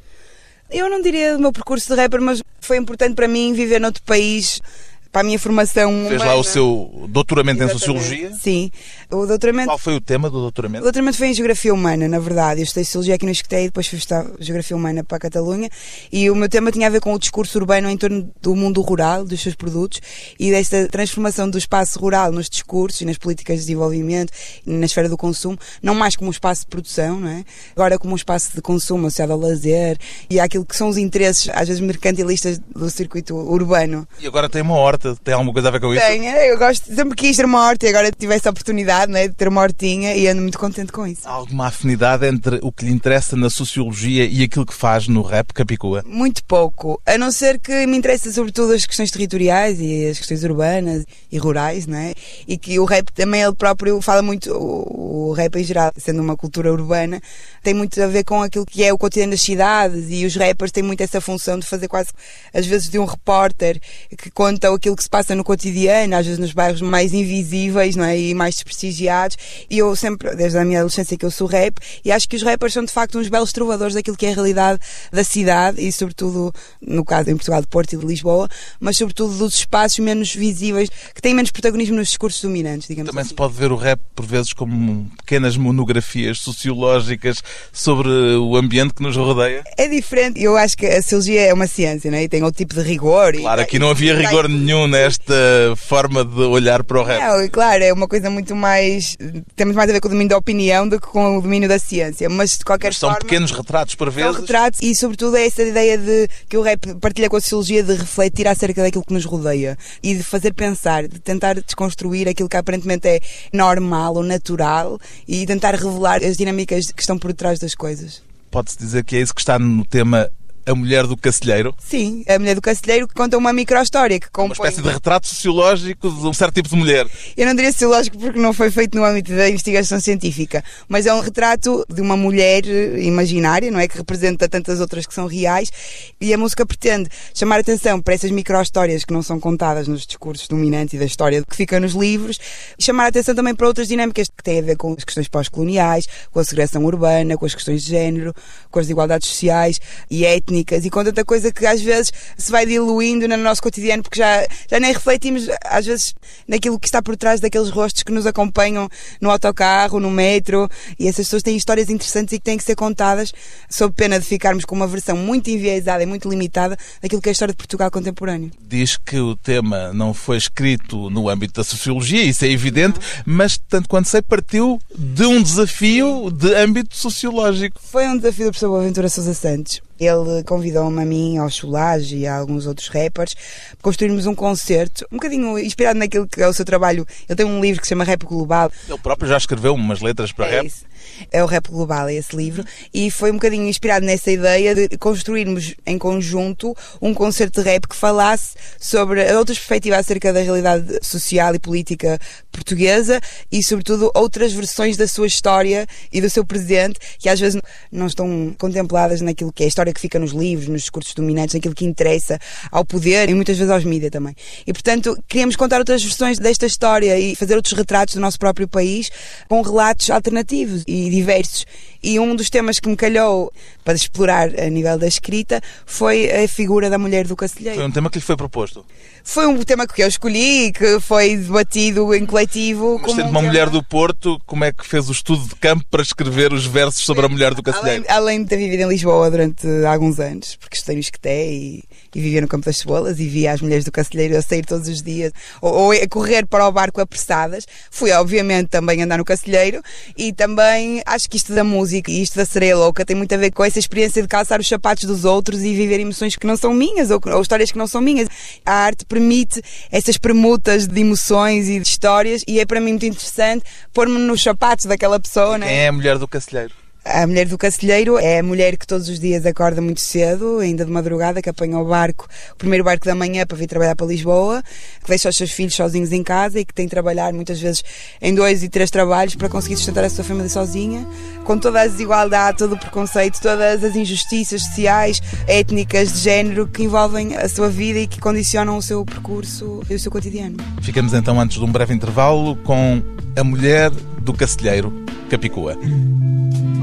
Eu 0.69 0.89
não 0.89 1.01
diria 1.01 1.33
do 1.33 1.39
meu 1.39 1.51
percurso 1.51 1.93
de 1.93 1.99
rapper, 1.99 2.21
mas 2.21 2.41
foi 2.61 2.77
importante 2.77 3.13
para 3.13 3.27
mim 3.27 3.51
viver 3.53 3.79
noutro 3.79 4.01
país 4.03 4.61
para 5.11 5.21
a 5.21 5.23
minha 5.23 5.37
formação. 5.37 5.91
Fez 6.07 6.21
humana. 6.21 6.25
lá 6.25 6.35
o 6.35 6.43
seu 6.43 7.07
doutoramento 7.09 7.63
Exatamente. 7.63 7.75
em 7.75 7.79
Sociologia? 7.79 8.33
Sim. 8.33 8.71
O 9.09 9.25
doutoramento... 9.25 9.67
Qual 9.67 9.77
foi 9.77 9.95
o 9.95 10.01
tema 10.01 10.29
do 10.29 10.39
doutoramento? 10.39 10.81
O 10.81 10.83
doutoramento 10.83 11.17
foi 11.17 11.27
em 11.27 11.33
Geografia 11.33 11.73
Humana, 11.73 12.07
na 12.07 12.19
verdade. 12.19 12.61
Eu 12.61 12.63
estudei 12.63 12.85
Sociologia 12.85 13.15
aqui 13.15 13.25
no 13.25 13.31
Esqueté 13.31 13.63
e 13.63 13.65
depois 13.65 13.87
fui 13.87 13.97
estudar 13.97 14.25
Geografia 14.39 14.75
Humana 14.75 15.03
para 15.03 15.17
a 15.17 15.19
Catalunha. 15.19 15.69
E 16.11 16.29
o 16.29 16.35
meu 16.35 16.47
tema 16.47 16.71
tinha 16.71 16.87
a 16.87 16.89
ver 16.89 17.01
com 17.01 17.13
o 17.13 17.19
discurso 17.19 17.57
urbano 17.59 17.89
em 17.89 17.97
torno 17.97 18.31
do 18.41 18.55
mundo 18.55 18.81
rural, 18.81 19.25
dos 19.25 19.41
seus 19.41 19.55
produtos 19.55 19.99
e 20.39 20.51
desta 20.51 20.87
transformação 20.87 21.49
do 21.49 21.57
espaço 21.57 21.99
rural 21.99 22.31
nos 22.31 22.49
discursos 22.49 23.01
e 23.01 23.05
nas 23.05 23.17
políticas 23.17 23.57
de 23.57 23.61
desenvolvimento 23.65 24.31
na 24.65 24.85
esfera 24.85 25.09
do 25.09 25.17
consumo, 25.17 25.57
não 25.81 25.93
mais 25.95 26.15
como 26.15 26.29
um 26.29 26.31
espaço 26.31 26.61
de 26.61 26.67
produção, 26.67 27.19
não 27.19 27.29
é? 27.29 27.43
Agora 27.75 27.97
como 27.97 28.13
um 28.13 28.15
espaço 28.15 28.51
de 28.55 28.61
consumo 28.61 29.07
associado 29.07 29.33
ao 29.33 29.39
lazer 29.39 29.97
e 30.29 30.39
àquilo 30.39 30.65
que 30.65 30.75
são 30.75 30.87
os 30.87 30.97
interesses, 30.97 31.49
às 31.53 31.67
vezes 31.67 31.81
mercantilistas 31.81 32.59
do 32.73 32.89
circuito 32.89 33.35
urbano. 33.35 34.07
E 34.19 34.27
agora 34.27 34.49
tem 34.49 34.61
uma 34.61 34.75
horta 34.75 35.00
horta 35.01 35.15
tem 35.23 35.33
alguma 35.33 35.51
coisa 35.51 35.67
a 35.67 35.71
ver 35.71 35.79
com 35.79 35.93
isso? 35.93 36.05
Tem, 36.05 36.25
eu 36.27 36.57
gosto, 36.57 36.93
sempre 36.93 37.15
quis 37.15 37.35
ter 37.35 37.45
uma 37.45 37.65
horta 37.65 37.85
e 37.85 37.89
agora 37.89 38.11
tive 38.11 38.33
essa 38.33 38.49
oportunidade 38.49 39.11
né, 39.11 39.27
de 39.27 39.33
ter 39.33 39.47
uma 39.47 39.61
hortinha 39.61 40.15
e 40.15 40.27
ando 40.27 40.41
muito 40.41 40.59
contente 40.59 40.91
com 40.91 41.05
isso. 41.05 41.27
Há 41.27 41.31
alguma 41.31 41.67
afinidade 41.67 42.25
entre 42.25 42.59
o 42.61 42.71
que 42.71 42.85
lhe 42.85 42.91
interessa 42.91 43.35
na 43.35 43.49
sociologia 43.49 44.25
e 44.25 44.43
aquilo 44.43 44.65
que 44.65 44.73
faz 44.73 45.07
no 45.07 45.21
rap 45.21 45.53
Capicua? 45.53 46.03
Muito 46.05 46.43
pouco, 46.43 47.01
a 47.05 47.17
não 47.17 47.31
ser 47.31 47.59
que 47.59 47.85
me 47.87 47.97
interessa 47.97 48.31
sobretudo 48.31 48.73
as 48.73 48.85
questões 48.85 49.11
territoriais 49.11 49.79
e 49.79 50.07
as 50.07 50.17
questões 50.17 50.43
urbanas 50.43 51.05
e 51.31 51.37
rurais, 51.37 51.87
né? 51.87 52.13
E 52.47 52.57
que 52.57 52.79
o 52.79 52.85
rap 52.85 53.11
também 53.13 53.41
ele 53.41 53.55
próprio 53.55 53.99
fala 54.01 54.21
muito, 54.21 54.51
o, 54.53 55.29
o 55.29 55.33
rap 55.33 55.55
em 55.55 55.63
geral, 55.63 55.91
sendo 55.97 56.21
uma 56.21 56.37
cultura 56.37 56.71
urbana, 56.71 57.21
tem 57.63 57.73
muito 57.73 58.01
a 58.01 58.07
ver 58.07 58.23
com 58.23 58.41
aquilo 58.41 58.65
que 58.65 58.83
é 58.83 58.93
o 58.93 58.97
cotidiano 58.97 59.31
das 59.31 59.41
cidades 59.41 60.05
e 60.09 60.25
os 60.25 60.35
rappers 60.35 60.71
têm 60.71 60.83
muito 60.83 61.01
essa 61.01 61.21
função 61.21 61.57
de 61.57 61.65
fazer 61.65 61.87
quase, 61.87 62.09
às 62.53 62.65
vezes, 62.65 62.89
de 62.89 62.99
um 62.99 63.05
repórter 63.05 63.79
que 64.17 64.29
conta 64.31 64.73
aquilo 64.73 64.90
que 64.95 65.03
se 65.03 65.09
passa 65.09 65.35
no 65.35 65.43
cotidiano, 65.43 66.15
às 66.15 66.25
vezes 66.25 66.39
nos 66.39 66.53
bairros 66.53 66.81
mais 66.81 67.13
invisíveis 67.13 67.95
não 67.95 68.05
é? 68.05 68.17
e 68.17 68.33
mais 68.33 68.55
desprestigiados. 68.55 69.37
E 69.69 69.77
eu 69.77 69.95
sempre, 69.95 70.35
desde 70.35 70.57
a 70.57 70.65
minha 70.65 70.79
adolescência, 70.79 71.17
que 71.17 71.25
eu 71.25 71.31
sou 71.31 71.47
rap, 71.47 71.77
e 72.03 72.11
acho 72.11 72.27
que 72.27 72.35
os 72.35 72.43
rappers 72.43 72.73
são 72.73 72.83
de 72.83 72.91
facto 72.91 73.17
uns 73.19 73.29
belos 73.29 73.51
trovadores 73.51 73.93
daquilo 73.93 74.17
que 74.17 74.25
é 74.25 74.31
a 74.31 74.35
realidade 74.35 74.79
da 75.11 75.23
cidade 75.23 75.81
e, 75.81 75.91
sobretudo, 75.91 76.53
no 76.81 77.03
caso 77.03 77.29
em 77.29 77.35
Portugal, 77.35 77.61
de 77.61 77.67
Porto 77.67 77.93
e 77.93 77.97
de 77.97 78.05
Lisboa, 78.05 78.47
mas 78.79 78.97
sobretudo 78.97 79.37
dos 79.37 79.55
espaços 79.55 79.99
menos 79.99 80.33
visíveis, 80.33 80.89
que 81.13 81.21
têm 81.21 81.33
menos 81.33 81.51
protagonismo 81.51 81.95
nos 81.95 82.07
discursos 82.09 82.41
dominantes, 82.41 82.87
digamos 82.87 83.09
Também 83.09 83.21
assim. 83.21 83.29
se 83.29 83.35
pode 83.35 83.53
ver 83.53 83.71
o 83.71 83.75
rap, 83.75 83.99
por 84.15 84.25
vezes, 84.25 84.53
como 84.53 85.09
pequenas 85.17 85.57
monografias 85.57 86.39
sociológicas 86.39 87.43
sobre 87.71 88.09
o 88.09 88.55
ambiente 88.55 88.93
que 88.93 89.03
nos 89.03 89.15
rodeia. 89.15 89.63
É 89.77 89.87
diferente, 89.87 90.41
eu 90.41 90.57
acho 90.57 90.77
que 90.77 90.85
a 90.85 91.01
sociologia 91.01 91.41
é 91.41 91.53
uma 91.53 91.67
ciência, 91.67 92.09
não 92.09 92.17
é? 92.17 92.23
E 92.23 92.29
tem 92.29 92.43
outro 92.43 92.57
tipo 92.57 92.75
de 92.75 92.81
rigor. 92.81 93.33
Claro, 93.35 93.61
e, 93.61 93.63
aqui 93.63 93.79
não 93.79 93.89
havia 93.89 94.15
rigor 94.15 94.47
nenhum 94.47 94.80
nesta 94.87 95.33
forma 95.75 96.23
de 96.23 96.41
olhar 96.41 96.83
para 96.83 96.99
o 96.99 97.03
rap. 97.03 97.21
Não, 97.21 97.47
claro, 97.49 97.83
é 97.83 97.93
uma 97.93 98.07
coisa 98.07 98.29
muito 98.29 98.55
mais. 98.55 99.17
Temos 99.55 99.75
mais 99.75 99.89
a 99.89 99.93
ver 99.93 99.99
com 99.99 100.07
o 100.07 100.11
domínio 100.11 100.29
da 100.29 100.37
opinião 100.37 100.87
do 100.87 100.99
que 100.99 101.07
com 101.07 101.37
o 101.37 101.41
domínio 101.41 101.67
da 101.67 101.79
ciência. 101.79 102.29
Mas 102.29 102.57
de 102.57 102.65
qualquer 102.65 102.89
Mas 102.89 102.97
são 102.97 103.09
forma. 103.09 103.25
pequenos 103.25 103.51
retratos, 103.51 103.95
por 103.95 104.11
São 104.11 104.23
vezes. 104.23 104.39
retratos 104.39 104.79
e, 104.81 104.95
sobretudo, 104.95 105.37
é 105.37 105.45
essa 105.45 105.63
ideia 105.63 105.97
de 105.97 106.27
que 106.49 106.57
o 106.57 106.61
rap 106.61 106.95
partilha 106.95 107.29
com 107.29 107.37
a 107.37 107.41
sociologia 107.41 107.83
de 107.83 107.93
refletir 107.95 108.47
acerca 108.47 108.81
daquilo 108.81 109.03
que 109.05 109.13
nos 109.13 109.25
rodeia 109.25 109.77
e 110.03 110.15
de 110.15 110.23
fazer 110.23 110.53
pensar, 110.53 111.07
de 111.07 111.19
tentar 111.19 111.55
desconstruir 111.61 112.27
aquilo 112.27 112.49
que 112.49 112.57
aparentemente 112.57 113.07
é 113.07 113.19
normal 113.53 114.15
ou 114.15 114.23
natural 114.23 114.99
e 115.27 115.45
tentar 115.45 115.75
revelar 115.75 116.23
as 116.23 116.37
dinâmicas 116.37 116.91
que 116.91 117.01
estão 117.01 117.17
por 117.17 117.33
trás 117.33 117.59
das 117.59 117.75
coisas. 117.75 118.21
Pode-se 118.49 118.77
dizer 118.77 119.05
que 119.05 119.15
é 119.15 119.21
isso 119.21 119.33
que 119.33 119.39
está 119.41 119.57
no 119.57 119.85
tema 119.85 120.29
A 120.65 120.75
Mulher 120.75 121.07
do 121.07 121.17
Cacilheiro. 121.17 121.75
Sim, 121.79 122.23
a 122.27 122.37
mulher 122.37 122.55
do 122.55 122.61
Cacilheiro 122.61 123.07
que 123.07 123.13
conta 123.13 123.37
uma 123.37 123.51
micro-história 123.51 124.19
que 124.19 124.29
compõe. 124.29 124.57
Uma 124.57 124.67
espécie 124.67 124.81
de 124.81 124.93
retrato 124.93 125.27
sociológico 125.27 126.09
de 126.09 126.27
um 126.27 126.33
certo 126.33 126.55
tipo 126.55 126.69
de 126.69 126.75
mulher. 126.75 127.07
Eu 127.35 127.47
não 127.47 127.55
diria 127.55 127.71
sociológico 127.71 128.17
porque 128.17 128.39
não 128.39 128.53
foi 128.53 128.69
feito 128.69 128.97
no 128.97 129.03
âmbito 129.03 129.35
da 129.35 129.49
investigação 129.49 129.99
científica, 129.99 130.63
mas 130.87 131.05
é 131.05 131.13
um 131.13 131.19
retrato 131.19 131.83
de 131.89 131.99
uma 132.01 132.15
mulher 132.15 132.63
eh, 132.67 133.01
imaginária, 133.01 133.71
não 133.71 133.79
é? 133.79 133.87
Que 133.87 133.97
representa 133.97 134.47
tantas 134.47 134.79
outras 134.79 135.07
que 135.07 135.13
são 135.13 135.25
reais 135.25 135.71
e 136.19 136.33
a 136.33 136.37
música 136.37 136.65
pretende 136.65 137.09
chamar 137.33 137.55
a 137.55 137.61
atenção 137.61 137.99
para 137.99 138.13
essas 138.13 138.29
micro-histórias 138.29 139.03
que 139.03 139.13
não 139.13 139.23
são 139.23 139.39
contadas 139.39 139.87
nos 139.87 140.05
discursos 140.05 140.47
dominantes 140.47 140.93
e 140.93 140.97
da 140.99 141.05
história 141.05 141.43
que 141.43 141.55
fica 141.55 141.79
nos 141.79 141.93
livros 141.93 142.39
e 142.77 142.83
chamar 142.83 143.05
a 143.05 143.07
atenção 143.07 143.33
também 143.33 143.55
para 143.55 143.67
outras 143.67 143.87
dinâmicas 143.87 144.27
que 144.27 144.43
têm 144.43 144.59
a 144.59 144.61
ver 144.61 144.75
com 144.75 144.93
as 144.93 145.03
questões 145.03 145.27
pós-coloniais, 145.27 146.07
com 146.31 146.39
a 146.39 146.43
segregação 146.43 146.83
urbana, 146.85 147.35
com 147.35 147.45
as 147.45 147.55
questões 147.55 147.83
de 147.83 147.89
género, 147.89 148.33
com 148.69 148.79
as 148.79 148.85
desigualdades 148.85 149.27
sociais 149.27 149.79
e 150.09 150.23
étnicas 150.23 150.50
e 150.59 150.89
com 150.89 151.03
tanta 151.03 151.23
coisa 151.23 151.51
que 151.51 151.65
às 151.65 151.81
vezes 151.81 152.11
se 152.37 152.51
vai 152.51 152.65
diluindo 152.65 153.27
no 153.27 153.37
nosso 153.37 153.61
cotidiano 153.61 154.03
porque 154.03 154.19
já, 154.19 154.45
já 154.69 154.79
nem 154.79 154.93
refletimos 154.93 155.47
às 155.65 155.85
vezes 155.85 156.13
naquilo 156.47 156.79
que 156.79 156.87
está 156.87 157.01
por 157.01 157.15
trás 157.15 157.39
daqueles 157.39 157.69
rostos 157.69 158.03
que 158.03 158.11
nos 158.11 158.25
acompanham 158.25 158.89
no 159.19 159.29
autocarro, 159.29 159.99
no 159.99 160.11
metro 160.11 160.69
e 160.99 161.07
essas 161.07 161.25
pessoas 161.25 161.43
têm 161.43 161.55
histórias 161.55 161.89
interessantes 161.89 162.33
e 162.33 162.37
que 162.37 162.43
têm 162.43 162.57
que 162.57 162.63
ser 162.63 162.75
contadas 162.75 163.31
sob 163.69 163.93
pena 163.95 164.19
de 164.19 164.25
ficarmos 164.25 164.65
com 164.65 164.75
uma 164.75 164.87
versão 164.87 165.15
muito 165.15 165.49
enviesada 165.49 166.03
e 166.03 166.05
muito 166.05 166.29
limitada 166.29 166.77
daquilo 167.01 167.21
que 167.21 167.29
é 167.29 167.31
a 167.31 167.33
história 167.33 167.53
de 167.53 167.57
Portugal 167.57 167.89
contemporâneo. 167.91 168.51
Diz 168.61 168.97
que 168.97 169.17
o 169.17 169.35
tema 169.35 169.93
não 169.93 170.13
foi 170.13 170.37
escrito 170.37 171.09
no 171.09 171.29
âmbito 171.29 171.53
da 171.53 171.63
sociologia, 171.63 172.23
isso 172.23 172.45
é 172.45 172.49
evidente, 172.49 172.99
mas, 173.25 173.57
tanto 173.57 173.87
quanto 173.87 174.07
sei, 174.07 174.21
partiu 174.21 174.79
de 174.95 175.25
um 175.25 175.41
desafio 175.41 176.31
de 176.31 176.53
âmbito 176.55 176.95
sociológico. 176.95 177.79
Foi 177.81 178.07
um 178.07 178.17
desafio 178.17 178.45
do 178.45 178.51
professor 178.51 178.69
Boaventura 178.69 179.09
Sousa 179.09 179.33
Santos. 179.33 179.81
Ele 180.03 180.43
convidou-me 180.45 180.99
a 180.99 181.05
mim, 181.05 181.37
ao 181.37 181.47
Chulage 181.47 182.17
e 182.17 182.25
a 182.27 182.35
alguns 182.37 182.65
outros 182.65 182.87
rappers 182.87 183.35
para 183.35 183.83
construirmos 183.83 184.25
um 184.25 184.33
concerto, 184.33 185.05
um 185.11 185.17
bocadinho 185.17 185.59
inspirado 185.59 185.99
naquilo 185.99 186.27
que 186.27 186.41
é 186.41 186.47
o 186.47 186.53
seu 186.53 186.65
trabalho. 186.65 187.05
Ele 187.29 187.35
tem 187.35 187.45
um 187.45 187.61
livro 187.61 187.79
que 187.79 187.85
se 187.85 187.89
chama 187.91 188.03
Rap 188.03 188.25
Global. 188.25 188.71
Ele 188.89 188.97
próprio 188.97 189.29
já 189.29 189.37
escreveu 189.37 189.75
umas 189.75 190.01
letras 190.01 190.31
para 190.31 190.47
É 190.47 190.51
rap. 190.57 190.65
isso. 190.65 190.85
É 191.31 191.43
o 191.43 191.47
Rap 191.47 191.69
Global, 191.69 192.07
é 192.07 192.15
esse 192.15 192.35
livro. 192.35 192.63
E 192.93 193.09
foi 193.11 193.31
um 193.31 193.35
bocadinho 193.35 193.67
inspirado 193.67 194.05
nessa 194.05 194.31
ideia 194.31 194.75
de 194.75 194.97
construirmos 194.97 195.75
em 195.85 195.97
conjunto 195.97 196.75
um 197.01 197.13
concerto 197.13 197.61
de 197.61 197.69
rap 197.69 197.87
que 197.87 197.95
falasse 197.95 198.55
sobre 198.79 199.21
outras 199.33 199.57
perspectivas 199.57 199.99
acerca 199.99 200.33
da 200.33 200.41
realidade 200.41 200.99
social 201.01 201.53
e 201.55 201.59
política 201.59 202.19
portuguesa 202.51 203.19
e, 203.51 203.63
sobretudo, 203.63 204.11
outras 204.13 204.53
versões 204.53 204.97
da 204.97 205.07
sua 205.07 205.27
história 205.27 205.87
e 206.11 206.21
do 206.21 206.29
seu 206.29 206.45
presente 206.45 206.99
que 207.19 207.29
às 207.29 207.39
vezes 207.39 207.59
não 207.91 208.07
estão 208.07 208.53
contempladas 208.57 209.21
naquilo 209.21 209.51
que 209.51 209.63
é 209.63 209.65
a 209.65 209.69
história 209.69 209.93
que 209.93 210.01
fica 210.01 210.19
nos 210.19 210.31
livros, 210.31 210.67
nos 210.67 210.81
discursos 210.81 211.13
dominantes, 211.13 211.55
naquilo 211.55 211.75
que 211.75 211.85
interessa 211.85 212.39
ao 212.71 212.85
poder 212.85 213.29
e 213.29 213.33
muitas 213.33 213.57
vezes 213.57 213.71
aos 213.71 213.83
mídias 213.83 214.11
também. 214.11 214.35
E, 214.65 214.73
portanto, 214.73 215.17
queríamos 215.27 215.55
contar 215.55 215.79
outras 215.79 216.03
versões 216.03 216.39
desta 216.39 216.65
história 216.65 217.17
e 217.19 217.35
fazer 217.35 217.55
outros 217.55 217.73
retratos 217.73 218.15
do 218.15 218.21
nosso 218.21 218.39
próprio 218.39 218.67
país 218.67 219.09
com 219.47 219.61
relatos 219.61 220.09
alternativos 220.09 220.83
e 220.91 221.09
diversos. 221.09 221.65
E 222.03 222.19
um 222.19 222.35
dos 222.35 222.49
temas 222.49 222.79
que 222.79 222.89
me 222.89 222.95
calhou 222.95 223.53
para 223.83 223.93
explorar 223.93 224.49
a 224.59 224.69
nível 224.69 224.97
da 224.97 225.07
escrita 225.07 225.61
foi 225.85 226.31
a 226.31 226.47
figura 226.47 226.89
da 226.89 226.97
mulher 226.97 227.23
do 227.25 227.35
Foi 227.37 227.47
Cacilheiro. 227.47 227.85
um 227.85 227.91
tema 227.91 228.09
que 228.09 228.17
lhe 228.17 228.23
foi 228.25 228.35
proposto. 228.35 228.83
Foi 229.23 229.45
um 229.45 229.55
tema 229.61 229.85
que 229.85 230.01
eu 230.01 230.07
escolhi, 230.07 230.71
que 230.71 230.99
foi 230.99 231.37
debatido 231.37 232.11
em 232.15 232.25
coletivo. 232.25 232.93
Mas 232.95 233.01
como 233.05 233.15
sendo 233.17 233.27
um 233.27 233.29
uma 233.29 233.39
tema- 233.39 233.49
mulher 233.51 233.69
do 233.69 233.83
Porto, 233.83 234.41
como 234.47 234.63
é 234.63 234.71
que 234.73 234.83
fez 234.85 235.09
o 235.09 235.11
estudo 235.11 235.47
de 235.47 235.55
campo 235.57 235.85
para 235.91 236.01
escrever 236.01 236.51
os 236.51 236.65
versos 236.65 237.05
sobre 237.05 237.23
a 237.27 237.29
mulher 237.29 237.53
do 237.53 237.61
Cacilheiro? 237.61 238.03
Além, 238.07 238.17
além 238.17 238.43
de 238.43 238.49
ter 238.49 238.57
vivido 238.57 238.81
em 238.81 238.87
Lisboa 238.89 239.29
durante 239.29 239.67
alguns 239.85 240.19
anos, 240.19 240.55
porque 240.55 240.75
estudei 240.75 240.95
no 240.95 241.01
Esqueté 241.01 241.45
e, 241.51 241.83
e 242.15 242.19
vivia 242.19 242.41
no 242.41 242.47
Campo 242.47 242.65
das 242.65 242.77
Cebolas 242.77 243.19
e 243.19 243.27
via 243.27 243.51
as 243.51 243.61
mulheres 243.61 243.85
do 243.85 243.91
Cacilheiro 243.91 244.35
a 244.35 244.41
sair 244.41 244.65
todos 244.65 244.87
os 244.87 245.03
dias 245.03 245.31
ou, 245.61 245.71
ou 245.71 245.91
a 245.91 246.07
correr 246.09 246.47
para 246.47 246.67
o 246.67 246.71
barco 246.71 246.99
apressadas, 246.99 247.67
fui 247.91 248.11
obviamente 248.11 248.69
também 248.69 249.03
andar 249.03 249.19
no 249.19 249.25
Cacilheiro 249.25 249.83
e 250.17 250.33
também 250.33 250.80
acho 251.05 251.29
que 251.29 251.37
isto 251.37 251.53
da 251.53 251.63
música 251.63 252.11
e 252.11 252.21
isto 252.21 252.35
da 252.35 252.45
sereia 252.45 252.75
louca 252.75 253.05
tem 253.05 253.15
muito 253.15 253.33
a 253.33 253.37
ver 253.37 253.51
com 253.51 253.63
essa 253.63 253.79
experiência 253.79 254.21
de 254.21 254.27
calçar 254.27 254.59
os 254.59 254.67
sapatos 254.67 255.05
dos 255.05 255.25
outros 255.25 255.61
e 255.61 255.73
viver 255.73 255.99
emoções 255.99 256.35
que 256.35 256.47
não 256.47 256.57
são 256.57 256.73
minhas 256.73 257.11
ou, 257.11 257.19
ou 257.25 257.41
histórias 257.41 257.71
que 257.71 257.77
não 257.77 257.87
são 257.87 258.01
minhas. 258.01 258.27
A 258.65 258.73
arte 258.73 259.05
permite 259.05 259.61
essas 259.91 260.17
permutas 260.17 260.87
de 260.87 261.01
emoções 261.01 261.67
e 261.69 261.79
de 261.79 261.87
histórias 261.87 262.43
e 262.47 262.59
é 262.59 262.65
para 262.65 262.79
mim 262.79 262.91
muito 262.91 263.05
interessante 263.05 263.63
pôr-me 263.93 264.17
nos 264.17 264.41
sapatos 264.41 264.85
daquela 264.85 265.19
pessoa, 265.19 265.57
né? 265.57 265.67
Quem 265.67 265.77
é 265.77 265.87
a 265.87 265.91
mulher 265.91 266.17
do 266.17 266.27
Cacilheiro? 266.27 266.80
A 267.03 267.25
mulher 267.25 267.47
do 267.47 267.57
Cacilheiro 267.57 268.19
é 268.19 268.39
a 268.39 268.43
mulher 268.43 268.77
que 268.77 268.85
todos 268.85 269.09
os 269.09 269.19
dias 269.19 269.43
acorda 269.43 269.81
muito 269.81 269.99
cedo, 269.99 270.59
ainda 270.59 270.85
de 270.85 270.91
madrugada, 270.91 271.41
que 271.41 271.49
apanha 271.49 271.79
o 271.79 271.85
barco, 271.85 272.27
o 272.53 272.55
primeiro 272.55 272.83
barco 272.83 273.03
da 273.07 273.15
manhã 273.15 273.43
para 273.43 273.57
vir 273.57 273.65
trabalhar 273.65 273.95
para 273.95 274.05
Lisboa, 274.05 274.61
que 275.03 275.09
deixa 275.09 275.27
os 275.27 275.35
seus 275.35 275.51
filhos 275.51 275.73
sozinhos 275.73 276.11
em 276.11 276.21
casa 276.21 276.59
e 276.59 276.65
que 276.65 276.71
tem 276.71 276.85
de 276.85 276.91
trabalhar 276.91 277.33
muitas 277.33 277.59
vezes 277.59 277.83
em 278.21 278.35
dois 278.35 278.61
e 278.61 278.69
três 278.69 278.91
trabalhos 278.91 279.33
para 279.33 279.49
conseguir 279.49 279.77
sustentar 279.77 280.03
a 280.03 280.09
sua 280.11 280.23
família 280.23 280.47
sozinha, 280.47 281.07
com 281.43 281.57
toda 281.57 281.81
a 281.81 281.87
desigualdade, 281.87 282.59
todo 282.59 282.75
o 282.75 282.77
preconceito, 282.77 283.41
todas 283.41 283.83
as 283.83 283.95
injustiças 283.95 284.61
sociais, 284.61 285.19
étnicas, 285.47 286.13
de 286.13 286.19
género 286.19 286.67
que 286.67 286.83
envolvem 286.83 287.35
a 287.35 287.49
sua 287.49 287.67
vida 287.67 287.97
e 287.97 288.05
que 288.05 288.19
condicionam 288.21 288.77
o 288.77 288.81
seu 288.81 289.03
percurso 289.03 289.81
e 289.89 289.95
o 289.95 289.99
seu 289.99 290.11
cotidiano. 290.11 290.57
Ficamos 290.83 291.15
então 291.15 291.41
antes 291.41 291.57
de 291.57 291.65
um 291.65 291.71
breve 291.71 291.95
intervalo 291.95 292.55
com 292.57 293.01
a 293.35 293.43
mulher 293.43 293.89
do 294.21 294.33
Cacilheiro, 294.33 295.00
Capicua. 295.31 295.77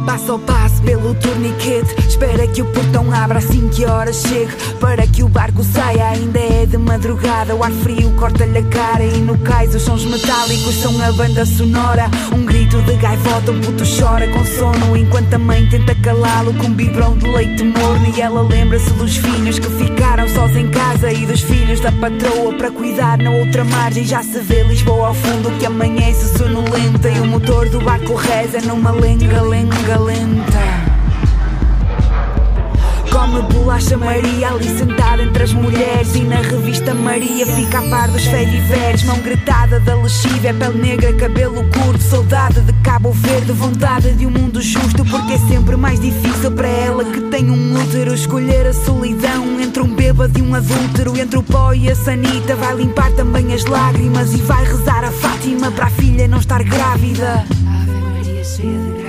Passo 0.07 0.33
ao 0.33 0.39
passo 0.39 0.81
pelo 0.83 1.15
torniquete 1.17 1.95
Espera 2.09 2.47
que 2.47 2.63
o 2.63 2.73
portão 2.73 3.13
abra 3.13 3.41
assim 3.41 3.69
que 3.69 3.85
a 3.85 3.93
hora 3.93 4.11
chegue 4.11 4.51
Para 4.81 5.07
que 5.07 5.23
o 5.23 5.29
barco 5.29 5.63
saia 5.63 6.09
ainda 6.09 6.39
é 6.39 6.65
madrugada 6.89 7.55
O 7.55 7.63
ar 7.63 7.71
frio 7.71 8.11
corta-lhe 8.13 8.59
a 8.59 8.63
cara 8.65 9.05
e 9.05 9.19
no 9.19 9.37
cais 9.39 9.75
os 9.75 9.83
sons 9.83 10.05
metálicos 10.07 10.75
são 10.77 11.01
a 11.03 11.13
banda 11.13 11.45
sonora. 11.45 12.11
Um 12.33 12.45
grito 12.45 12.81
de 12.83 12.95
gaivota, 12.97 13.53
o 13.53 13.61
puto 13.61 13.85
chora 13.85 14.27
com 14.29 14.45
sono 14.45 14.97
Enquanto 14.97 15.35
a 15.35 15.39
mãe 15.39 15.69
tenta 15.69 15.95
calá-lo 15.95 16.55
com 16.55 16.67
um 16.67 16.73
biberão 16.73 17.17
de 17.19 17.29
leite 17.29 17.63
morno 17.63 18.13
E 18.17 18.21
ela 18.21 18.43
lembra-se 18.43 18.91
dos 18.95 19.17
filhos 19.19 19.59
que 19.59 19.69
ficaram 19.69 20.27
sós 20.29 20.57
em 20.57 20.69
casa 20.71 21.13
E 21.13 21.27
dos 21.27 21.43
filhos 21.43 21.81
da 21.81 21.93
patroa 21.93 22.55
para 22.57 22.71
cuidar 22.71 23.19
na 23.19 23.31
outra 23.31 23.65
margem. 23.65 24.05
Já 24.05 24.23
se 24.23 24.41
vê 24.41 24.63
Lisboa 24.63 25.09
ao 25.09 25.15
fundo 25.15 25.51
que 25.59 25.67
amanhece 25.67 26.39
sonolenta 26.39 27.11
E 27.11 27.21
o 27.21 27.27
motor 27.27 27.69
do 27.69 27.81
barco 27.81 28.15
reza 28.15 28.61
numa 28.63 28.91
lenga, 28.91 29.43
lenga 29.43 29.99
lenta 29.99 30.78
come 33.19 33.43
bolacha 33.53 33.97
Maria 33.97 34.51
ali 34.51 34.79
sentada 34.79 35.23
entre 35.25 35.43
as 35.43 35.53
mulheres 35.53 36.15
e 36.15 36.21
na 36.21 36.37
revista 36.37 36.95
Maria. 36.95 37.45
Fica 37.47 37.81
a 37.81 37.83
par 37.83 38.09
dos 38.09 38.25
fediveres 38.25 39.03
mão 39.03 39.19
gretada 39.19 39.81
da 39.81 39.97
lexívia 39.97 40.55
pele 40.55 40.79
negra 40.79 41.13
cabelo 41.15 41.65
curto 41.71 42.01
saudade 42.01 42.61
de 42.61 42.73
Cabo 42.75 43.11
Verde 43.11 43.51
vontade 43.51 44.13
de 44.13 44.25
um 44.25 44.31
mundo 44.31 44.63
justo 44.63 45.05
porque 45.05 45.33
é 45.33 45.39
sempre 45.39 45.77
mais 45.77 45.99
difícil 45.99 46.53
para 46.53 46.69
ela 46.69 47.05
que 47.05 47.21
tem 47.23 47.51
um 47.51 47.83
útero. 47.83 48.15
Escolher 48.15 48.67
a 48.69 48.73
solidão 48.73 49.61
entre 49.61 49.83
um 49.83 49.95
bêbado 49.95 50.39
e 50.39 50.43
um 50.43 50.55
adúltero 50.55 51.19
entre 51.19 51.39
o 51.39 51.43
pó 51.43 51.73
e 51.73 51.91
a 51.91 51.97
sanita 51.97 52.55
vai 52.55 52.77
limpar 52.77 53.11
também 53.13 53.53
as 53.53 53.65
lágrimas 53.65 54.33
e 54.33 54.37
vai 54.37 54.65
rezar 54.65 55.03
a 55.03 55.11
Fátima 55.11 55.73
para 55.73 55.87
a 55.87 55.91
filha 55.91 56.29
não 56.29 56.39
estar 56.39 56.63
grávida. 56.63 57.45
Ave 57.67 57.91
Maria 57.91 58.45
cheia 58.45 58.79
de 58.79 59.08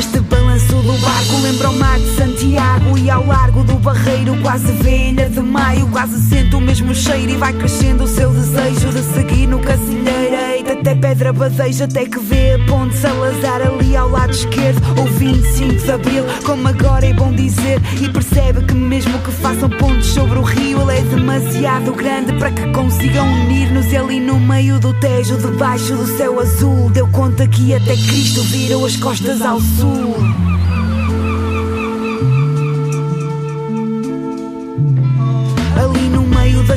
Este 0.00 0.18
balanço 0.18 0.76
do 0.76 0.94
barco 0.94 1.42
lembra 1.42 1.68
o 1.68 1.78
mar 1.78 1.98
de 1.98 2.16
Santiago 2.16 2.96
E 2.96 3.10
ao 3.10 3.26
largo 3.26 3.62
do 3.62 3.74
barreiro 3.74 4.34
quase 4.40 4.72
velha 4.72 5.28
de 5.28 5.40
maio 5.40 5.86
Quase 5.88 6.18
sente 6.22 6.56
o 6.56 6.60
mesmo 6.60 6.94
cheiro 6.94 7.32
e 7.32 7.36
vai 7.36 7.52
crescendo 7.52 8.04
o 8.04 8.08
seu 8.08 8.30
desejo 8.30 8.88
De 8.94 9.02
seguir 9.12 9.46
no 9.46 9.58
cacilheiro 9.58 10.36
Eita 10.54 10.72
até 10.72 10.94
pedra 10.94 11.34
badeja 11.34 11.84
Até 11.84 12.06
que 12.06 12.18
vê 12.18 12.54
a 12.54 12.58
ponte 12.64 12.96
Salazar 12.96 13.60
ali 13.60 13.94
ao 13.94 14.08
lado 14.08 14.30
esquerdo. 14.30 14.80
Ou 14.98 15.04
25 15.04 15.74
de 15.74 15.92
Abril, 15.92 16.24
como 16.46 16.66
agora 16.66 17.04
é 17.04 17.12
bom 17.12 17.30
dizer 17.34 17.78
E 18.00 18.08
percebe 18.08 18.64
que 18.64 18.72
mesmo 18.72 19.18
que 19.18 19.30
façam 19.30 19.68
pontes 19.68 20.06
sobre 20.06 20.38
o 20.38 20.42
rio 20.42 20.80
Ele 20.80 20.98
é 20.98 21.02
demasiado 21.02 21.92
grande 21.92 22.32
para 22.38 22.50
que 22.50 22.72
consigam 22.72 23.30
unir-nos. 23.30 23.92
Ali 23.92 24.18
no 24.18 24.40
meio 24.40 24.78
do 24.78 24.94
Tejo, 24.94 25.36
debaixo 25.36 25.94
do 25.94 26.06
céu 26.16 26.40
azul 26.40 26.88
Deu 26.88 27.06
conta 27.08 27.46
que 27.46 27.74
até 27.74 27.94
Cristo 27.94 28.42
virou 28.44 28.86
as 28.86 28.96
costas 28.96 29.42
ao 29.42 29.60
sul 29.60 29.89
Ali 29.90 30.49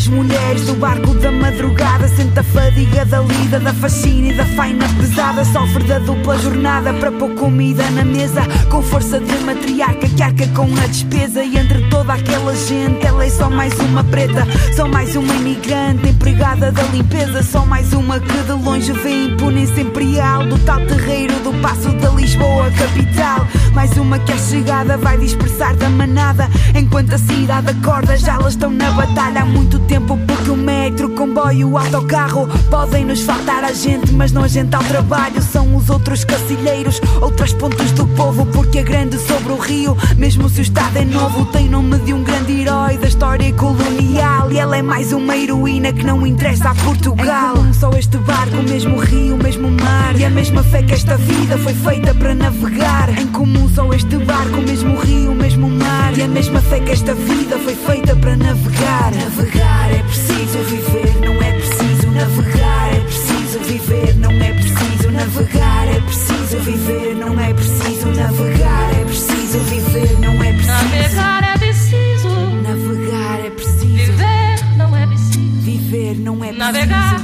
das 0.04 0.08
mulheres 0.08 0.66
do 0.66 0.74
barco 0.76 1.14
da 1.16 1.32
madrugada 1.32 2.08
Sente 2.10 2.38
a 2.38 2.44
fadiga 2.44 3.06
da 3.06 3.22
lida, 3.22 3.60
da 3.60 3.74
faxina 3.74 4.30
e 4.30 4.34
da 4.34 4.46
faina 4.46 4.86
pesada 5.00 5.46
Sofre 5.46 5.84
da 5.86 6.00
dupla 6.00 6.38
jornada 6.40 6.94
para 6.94 7.12
pôr 7.12 7.34
comida 7.36 7.90
na 7.92 8.04
mesa 8.04 8.42
Com 8.70 8.82
força 8.82 9.20
de 9.20 9.38
matriarca 9.40 10.10
que 10.10 10.22
arca 10.22 10.48
com 10.48 10.64
a 10.64 10.88
despesa 10.88 11.44
E 11.44 11.58
entre 11.58 11.88
toda 11.90 12.14
aquela 12.14 12.56
gente 12.56 13.06
ela 13.06 13.26
é 13.26 13.30
só 13.30 13.50
mais 13.50 13.74
uma 13.80 14.04
preta 14.04 14.46
Só 14.76 14.88
mais 14.88 15.16
uma 15.16 15.34
imigrante 15.36 16.10
empregada 16.10 16.72
da 16.72 16.84
limpeza 16.84 17.42
Só 17.42 17.66
mais 17.66 17.94
uma 17.94 18.20
que 18.20 18.38
de 18.38 18.52
longe 18.52 18.92
vê 18.92 19.26
imponência 19.28 19.82
imperial 19.82 20.46
Do 20.46 20.58
tal 20.60 20.86
terreiro 20.86 21.40
do 21.40 21.54
passo 21.62 21.94
da 21.94 22.10
Lisboa 22.10 22.70
capital. 22.72 23.48
Mais 23.74 23.96
uma 23.98 24.20
que 24.20 24.32
à 24.32 24.38
chegada 24.38 24.98
vai 24.98 25.18
dispersar 25.18 25.76
da 25.76 25.90
manada 25.90 26.50
Enquanto 26.76 27.14
a 27.14 27.18
cidade 27.18 27.70
acorda 27.70 28.18
já 28.18 28.34
elas 28.34 28.54
estão 28.54 28.70
na 28.70 28.92
batalha 28.92 29.42
há 29.42 29.46
muito 29.46 29.80
tempo 29.80 29.93
Porque 30.02 30.50
o 30.50 30.56
metro, 30.56 31.08
o 31.08 31.16
comboio, 31.16 31.70
o 31.70 31.78
autocarro 31.78 32.48
Podem 32.70 33.06
nos 33.06 33.22
faltar 33.22 33.64
a 33.64 33.72
gente 33.72 34.12
mas 34.14 34.32
não 34.32 34.44
a 34.44 34.48
gente 34.48 34.74
ao 34.76 34.84
trabalho. 34.84 35.42
São 35.42 35.76
os 35.76 35.90
outros 35.90 36.24
cacilheiros, 36.24 37.02
outras 37.22 37.54
pontes 37.54 37.92
do 37.92 38.08
povo 38.08 38.46
Porque 38.48 38.80
a 38.80 38.84
grande 38.84 39.18
sobre 39.20 39.54
o 39.54 39.58
rio, 39.58 39.98
mesmo 40.18 40.50
se 40.50 40.60
o 40.60 40.64
estado 40.64 40.98
é 40.98 41.06
novo 41.06 41.46
Tem 41.46 41.70
nome 41.70 41.98
de 42.00 42.14
um 42.14 42.24
grande 42.24 42.62
herói 42.62 42.98
da 42.98 43.08
história 43.08 43.54
colonial. 43.54 44.52
E 44.52 44.58
ela 44.58 44.78
é 44.78 44.82
mais 44.82 45.14
uma 45.14 45.36
heroína 45.36 45.94
que 45.94 46.06
não 46.06 46.26
interessa 46.26 46.70
a 46.70 46.76
Portugal. 46.76 47.54
Em 47.54 47.58
comum 47.58 47.74
só 47.74 47.90
este 47.92 48.18
barco, 48.18 48.58
o 48.58 48.64
mesmo 48.64 49.00
rio, 49.00 49.36
o 49.36 49.38
mesmo 49.38 49.70
mar. 49.72 50.20
E 50.20 50.26
a 50.26 50.30
mesma 50.30 50.64
fé 50.64 50.84
que 50.84 50.94
esta 50.94 51.18
vida 51.18 51.58
foi 51.58 51.74
feita 51.74 52.14
para 52.14 52.36
navegar. 52.36 53.10
Em 53.18 53.28
comum 53.28 53.70
só 53.70 53.92
este 53.94 54.18
barco, 54.18 54.60
o 54.60 54.64
mesmo 54.64 54.98
rio, 55.00 55.32
o 55.32 55.36
mesmo 55.36 55.70
mar. 55.70 56.18
E 56.18 56.22
a 56.22 56.28
mesma 56.28 56.62
fé 56.62 56.80
que 56.80 56.92
esta 56.92 57.14
vida 57.14 57.58
foi 57.60 57.76
feita 57.76 58.16
para 58.16 58.36
navegar. 58.36 59.12
Navegar 59.14 59.83
é 59.92 60.04
preciso 60.04 60.60
viver, 60.64 61.16
não 61.26 61.42
é 61.42 61.52
preciso 61.54 62.12
navegar, 62.12 62.94
é 62.94 63.00
preciso 63.02 63.60
viver, 63.60 64.16
não 64.16 64.32
é 64.32 64.54
preciso 64.54 65.12
navegar, 65.12 65.88
é 65.88 66.00
preciso 66.02 66.60
viver, 66.60 67.16
não 67.16 67.40
é 67.40 67.54
preciso 67.54 68.08
navegar, 68.10 68.94
é 68.94 69.06
preciso 69.06 69.60
viver, 69.60 70.20
não 70.20 70.44
é 70.44 70.54
preciso 70.54 70.74
navegar 70.74 71.44
é 71.44 71.58
preciso 71.58 72.30
navegar 72.64 73.46
é 73.46 73.50
preciso 73.50 73.88
viver, 73.88 74.78
não 74.78 74.96
é 74.96 75.08
preciso 75.08 75.62
viver, 75.62 76.16
não 76.20 76.44
é 76.44 76.48
preciso 76.48 76.58
navegar 76.58 77.22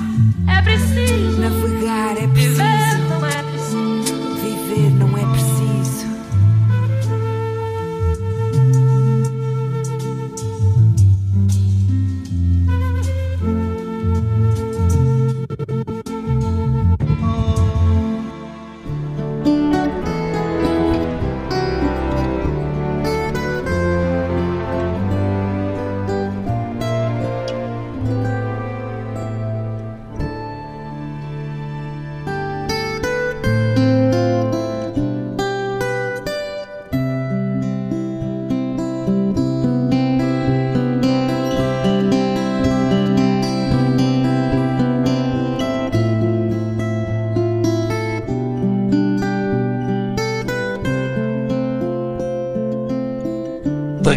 é 0.48 0.62
preciso 0.62 1.39
navegar 1.39 2.18
é 2.24 2.28
preciso 2.28 2.79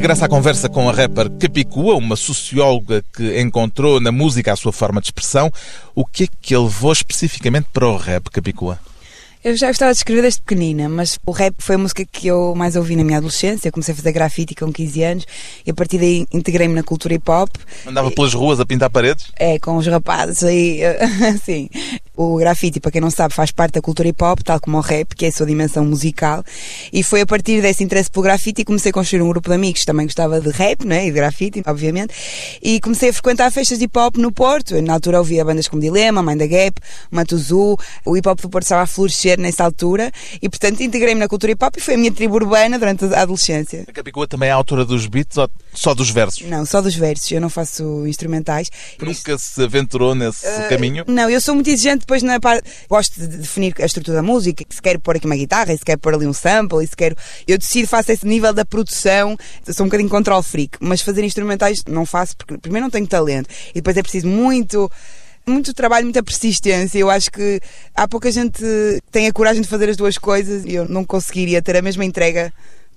regressa 0.02 0.26
à 0.26 0.28
conversa 0.28 0.68
com 0.68 0.90
a 0.90 0.92
rapper 0.92 1.30
Capicua, 1.30 1.94
uma 1.94 2.16
socióloga 2.16 3.04
que 3.14 3.40
encontrou 3.40 4.00
na 4.00 4.10
música 4.10 4.52
a 4.52 4.56
sua 4.56 4.72
forma 4.72 5.00
de 5.00 5.06
expressão. 5.06 5.48
O 5.94 6.04
que 6.04 6.24
é 6.24 6.26
que 6.40 6.56
a 6.56 6.60
levou 6.60 6.90
especificamente 6.90 7.68
para 7.72 7.86
o 7.86 7.96
rap, 7.96 8.28
Capicua? 8.28 8.80
Eu 9.44 9.56
já 9.56 9.68
gostava 9.68 9.92
de 9.92 9.98
escrever 9.98 10.22
desde 10.22 10.40
pequenina, 10.40 10.88
mas 10.88 11.20
o 11.24 11.30
rap 11.30 11.54
foi 11.58 11.76
a 11.76 11.78
música 11.78 12.04
que 12.04 12.26
eu 12.26 12.52
mais 12.56 12.74
ouvi 12.74 12.96
na 12.96 13.04
minha 13.04 13.18
adolescência. 13.18 13.68
Eu 13.68 13.72
comecei 13.72 13.92
a 13.92 13.96
fazer 13.96 14.10
grafite 14.10 14.56
com 14.56 14.72
15 14.72 15.02
anos 15.04 15.26
e 15.64 15.70
a 15.70 15.74
partir 15.74 15.98
daí 15.98 16.26
integrei-me 16.32 16.74
na 16.74 16.82
cultura 16.82 17.14
hip 17.14 17.30
hop. 17.30 17.50
Andava 17.86 18.08
e... 18.08 18.14
pelas 18.14 18.34
ruas 18.34 18.58
a 18.58 18.66
pintar 18.66 18.90
paredes? 18.90 19.26
É, 19.36 19.56
com 19.60 19.76
os 19.76 19.86
rapazes 19.86 20.42
aí, 20.42 20.80
assim. 21.32 21.68
O 22.14 22.36
grafite, 22.36 22.78
para 22.78 22.90
quem 22.90 23.00
não 23.00 23.10
sabe, 23.10 23.32
faz 23.32 23.50
parte 23.50 23.74
da 23.74 23.80
cultura 23.80 24.08
hip 24.08 24.22
hop, 24.22 24.40
tal 24.40 24.60
como 24.60 24.76
o 24.76 24.80
rap, 24.80 25.14
que 25.16 25.24
é 25.24 25.28
a 25.28 25.32
sua 25.32 25.46
dimensão 25.46 25.84
musical. 25.84 26.44
E 26.92 27.02
foi 27.02 27.22
a 27.22 27.26
partir 27.26 27.62
desse 27.62 27.82
interesse 27.82 28.10
pelo 28.10 28.24
grafite 28.24 28.56
que 28.56 28.64
comecei 28.66 28.90
a 28.90 28.92
construir 28.92 29.22
um 29.22 29.28
grupo 29.28 29.48
de 29.48 29.54
amigos. 29.54 29.84
Também 29.84 30.06
gostava 30.06 30.38
de 30.38 30.50
rap, 30.50 30.84
né? 30.84 31.06
E 31.06 31.06
de 31.06 31.12
grafite, 31.12 31.62
obviamente. 31.66 32.12
E 32.62 32.80
comecei 32.80 33.08
a 33.08 33.12
frequentar 33.12 33.50
festas 33.50 33.78
de 33.78 33.84
hip 33.84 33.98
hop 33.98 34.16
no 34.16 34.30
Porto. 34.30 34.80
Na 34.82 34.94
altura 34.94 35.18
ouvia 35.18 35.42
bandas 35.42 35.68
como 35.68 35.80
Dilema, 35.80 36.22
Mind 36.22 36.38
the 36.38 36.48
Gap, 36.48 36.80
Matuzu. 37.10 37.78
O 38.04 38.16
hip 38.16 38.28
hop 38.28 38.40
do 38.40 38.50
Porto 38.50 38.64
estava 38.64 38.82
a 38.82 38.86
florescer 38.86 39.40
nessa 39.40 39.64
altura 39.64 40.12
e, 40.40 40.48
portanto, 40.50 40.82
integrei-me 40.82 41.20
na 41.20 41.28
cultura 41.28 41.52
hip 41.52 41.64
hop 41.64 41.76
e 41.78 41.80
foi 41.80 41.94
a 41.94 41.96
minha 41.96 42.12
tribo 42.12 42.34
urbana 42.34 42.78
durante 42.78 43.06
a 43.06 43.22
adolescência. 43.22 43.84
A 43.88 43.92
Capicua 43.92 44.28
também 44.28 44.50
é 44.50 44.52
autora 44.52 44.84
dos 44.84 45.06
beats 45.06 45.38
ou 45.38 45.48
só 45.74 45.94
dos 45.94 46.10
versos? 46.10 46.42
Não, 46.48 46.64
só 46.66 46.80
dos 46.80 46.94
versos. 46.94 47.30
Eu 47.30 47.40
não 47.40 47.48
faço 47.48 48.06
instrumentais. 48.06 48.70
Nunca 49.00 49.32
isso... 49.32 49.54
se 49.54 49.62
aventurou 49.62 50.14
nesse 50.14 50.46
uh, 50.46 50.68
caminho? 50.68 51.04
Não, 51.06 51.28
eu 51.30 51.40
sou 51.40 51.54
muito 51.54 51.68
exigente 51.68 52.00
depois 52.00 52.22
na 52.22 52.38
parte. 52.38 52.68
Gosto 52.88 53.20
de 53.20 53.26
definir 53.26 53.74
a 53.80 53.86
estrutura 53.86 54.16
da 54.16 54.22
música, 54.22 54.64
se 54.68 54.82
quero 54.82 55.00
pôr 55.00 55.16
aqui 55.16 55.26
uma 55.26 55.36
guitarra, 55.36 55.76
se 55.76 55.84
quero 55.84 55.98
pôr 55.98 56.14
ali 56.14 56.26
um 56.26 56.32
sample, 56.32 56.86
se 56.86 56.96
quero. 56.96 57.16
Eu 57.46 57.58
decido, 57.58 57.88
faço 57.88 58.12
esse 58.12 58.26
nível 58.26 58.52
da 58.52 58.64
produção. 58.64 59.36
sou 59.70 59.84
um 59.84 59.88
bocadinho 59.88 60.10
control 60.10 60.42
freak, 60.42 60.78
mas 60.80 61.00
fazer 61.00 61.24
instrumentais 61.24 61.82
não 61.88 62.04
faço 62.04 62.36
porque, 62.36 62.58
primeiro, 62.58 62.84
não 62.84 62.90
tenho 62.90 63.06
talento 63.06 63.48
e 63.70 63.74
depois 63.74 63.96
é 63.96 64.02
preciso 64.02 64.26
muito 64.28 64.90
muito 65.44 65.74
trabalho, 65.74 66.06
muita 66.06 66.22
persistência. 66.22 66.98
Eu 66.98 67.10
acho 67.10 67.30
que 67.30 67.60
há 67.94 68.06
pouca 68.06 68.30
gente 68.30 68.58
que 68.62 69.00
tem 69.10 69.26
a 69.26 69.32
coragem 69.32 69.62
de 69.62 69.68
fazer 69.68 69.88
as 69.88 69.96
duas 69.96 70.16
coisas 70.16 70.64
e 70.64 70.74
eu 70.74 70.88
não 70.88 71.04
conseguiria 71.04 71.60
ter 71.60 71.76
a 71.76 71.82
mesma 71.82 72.04
entrega 72.04 72.52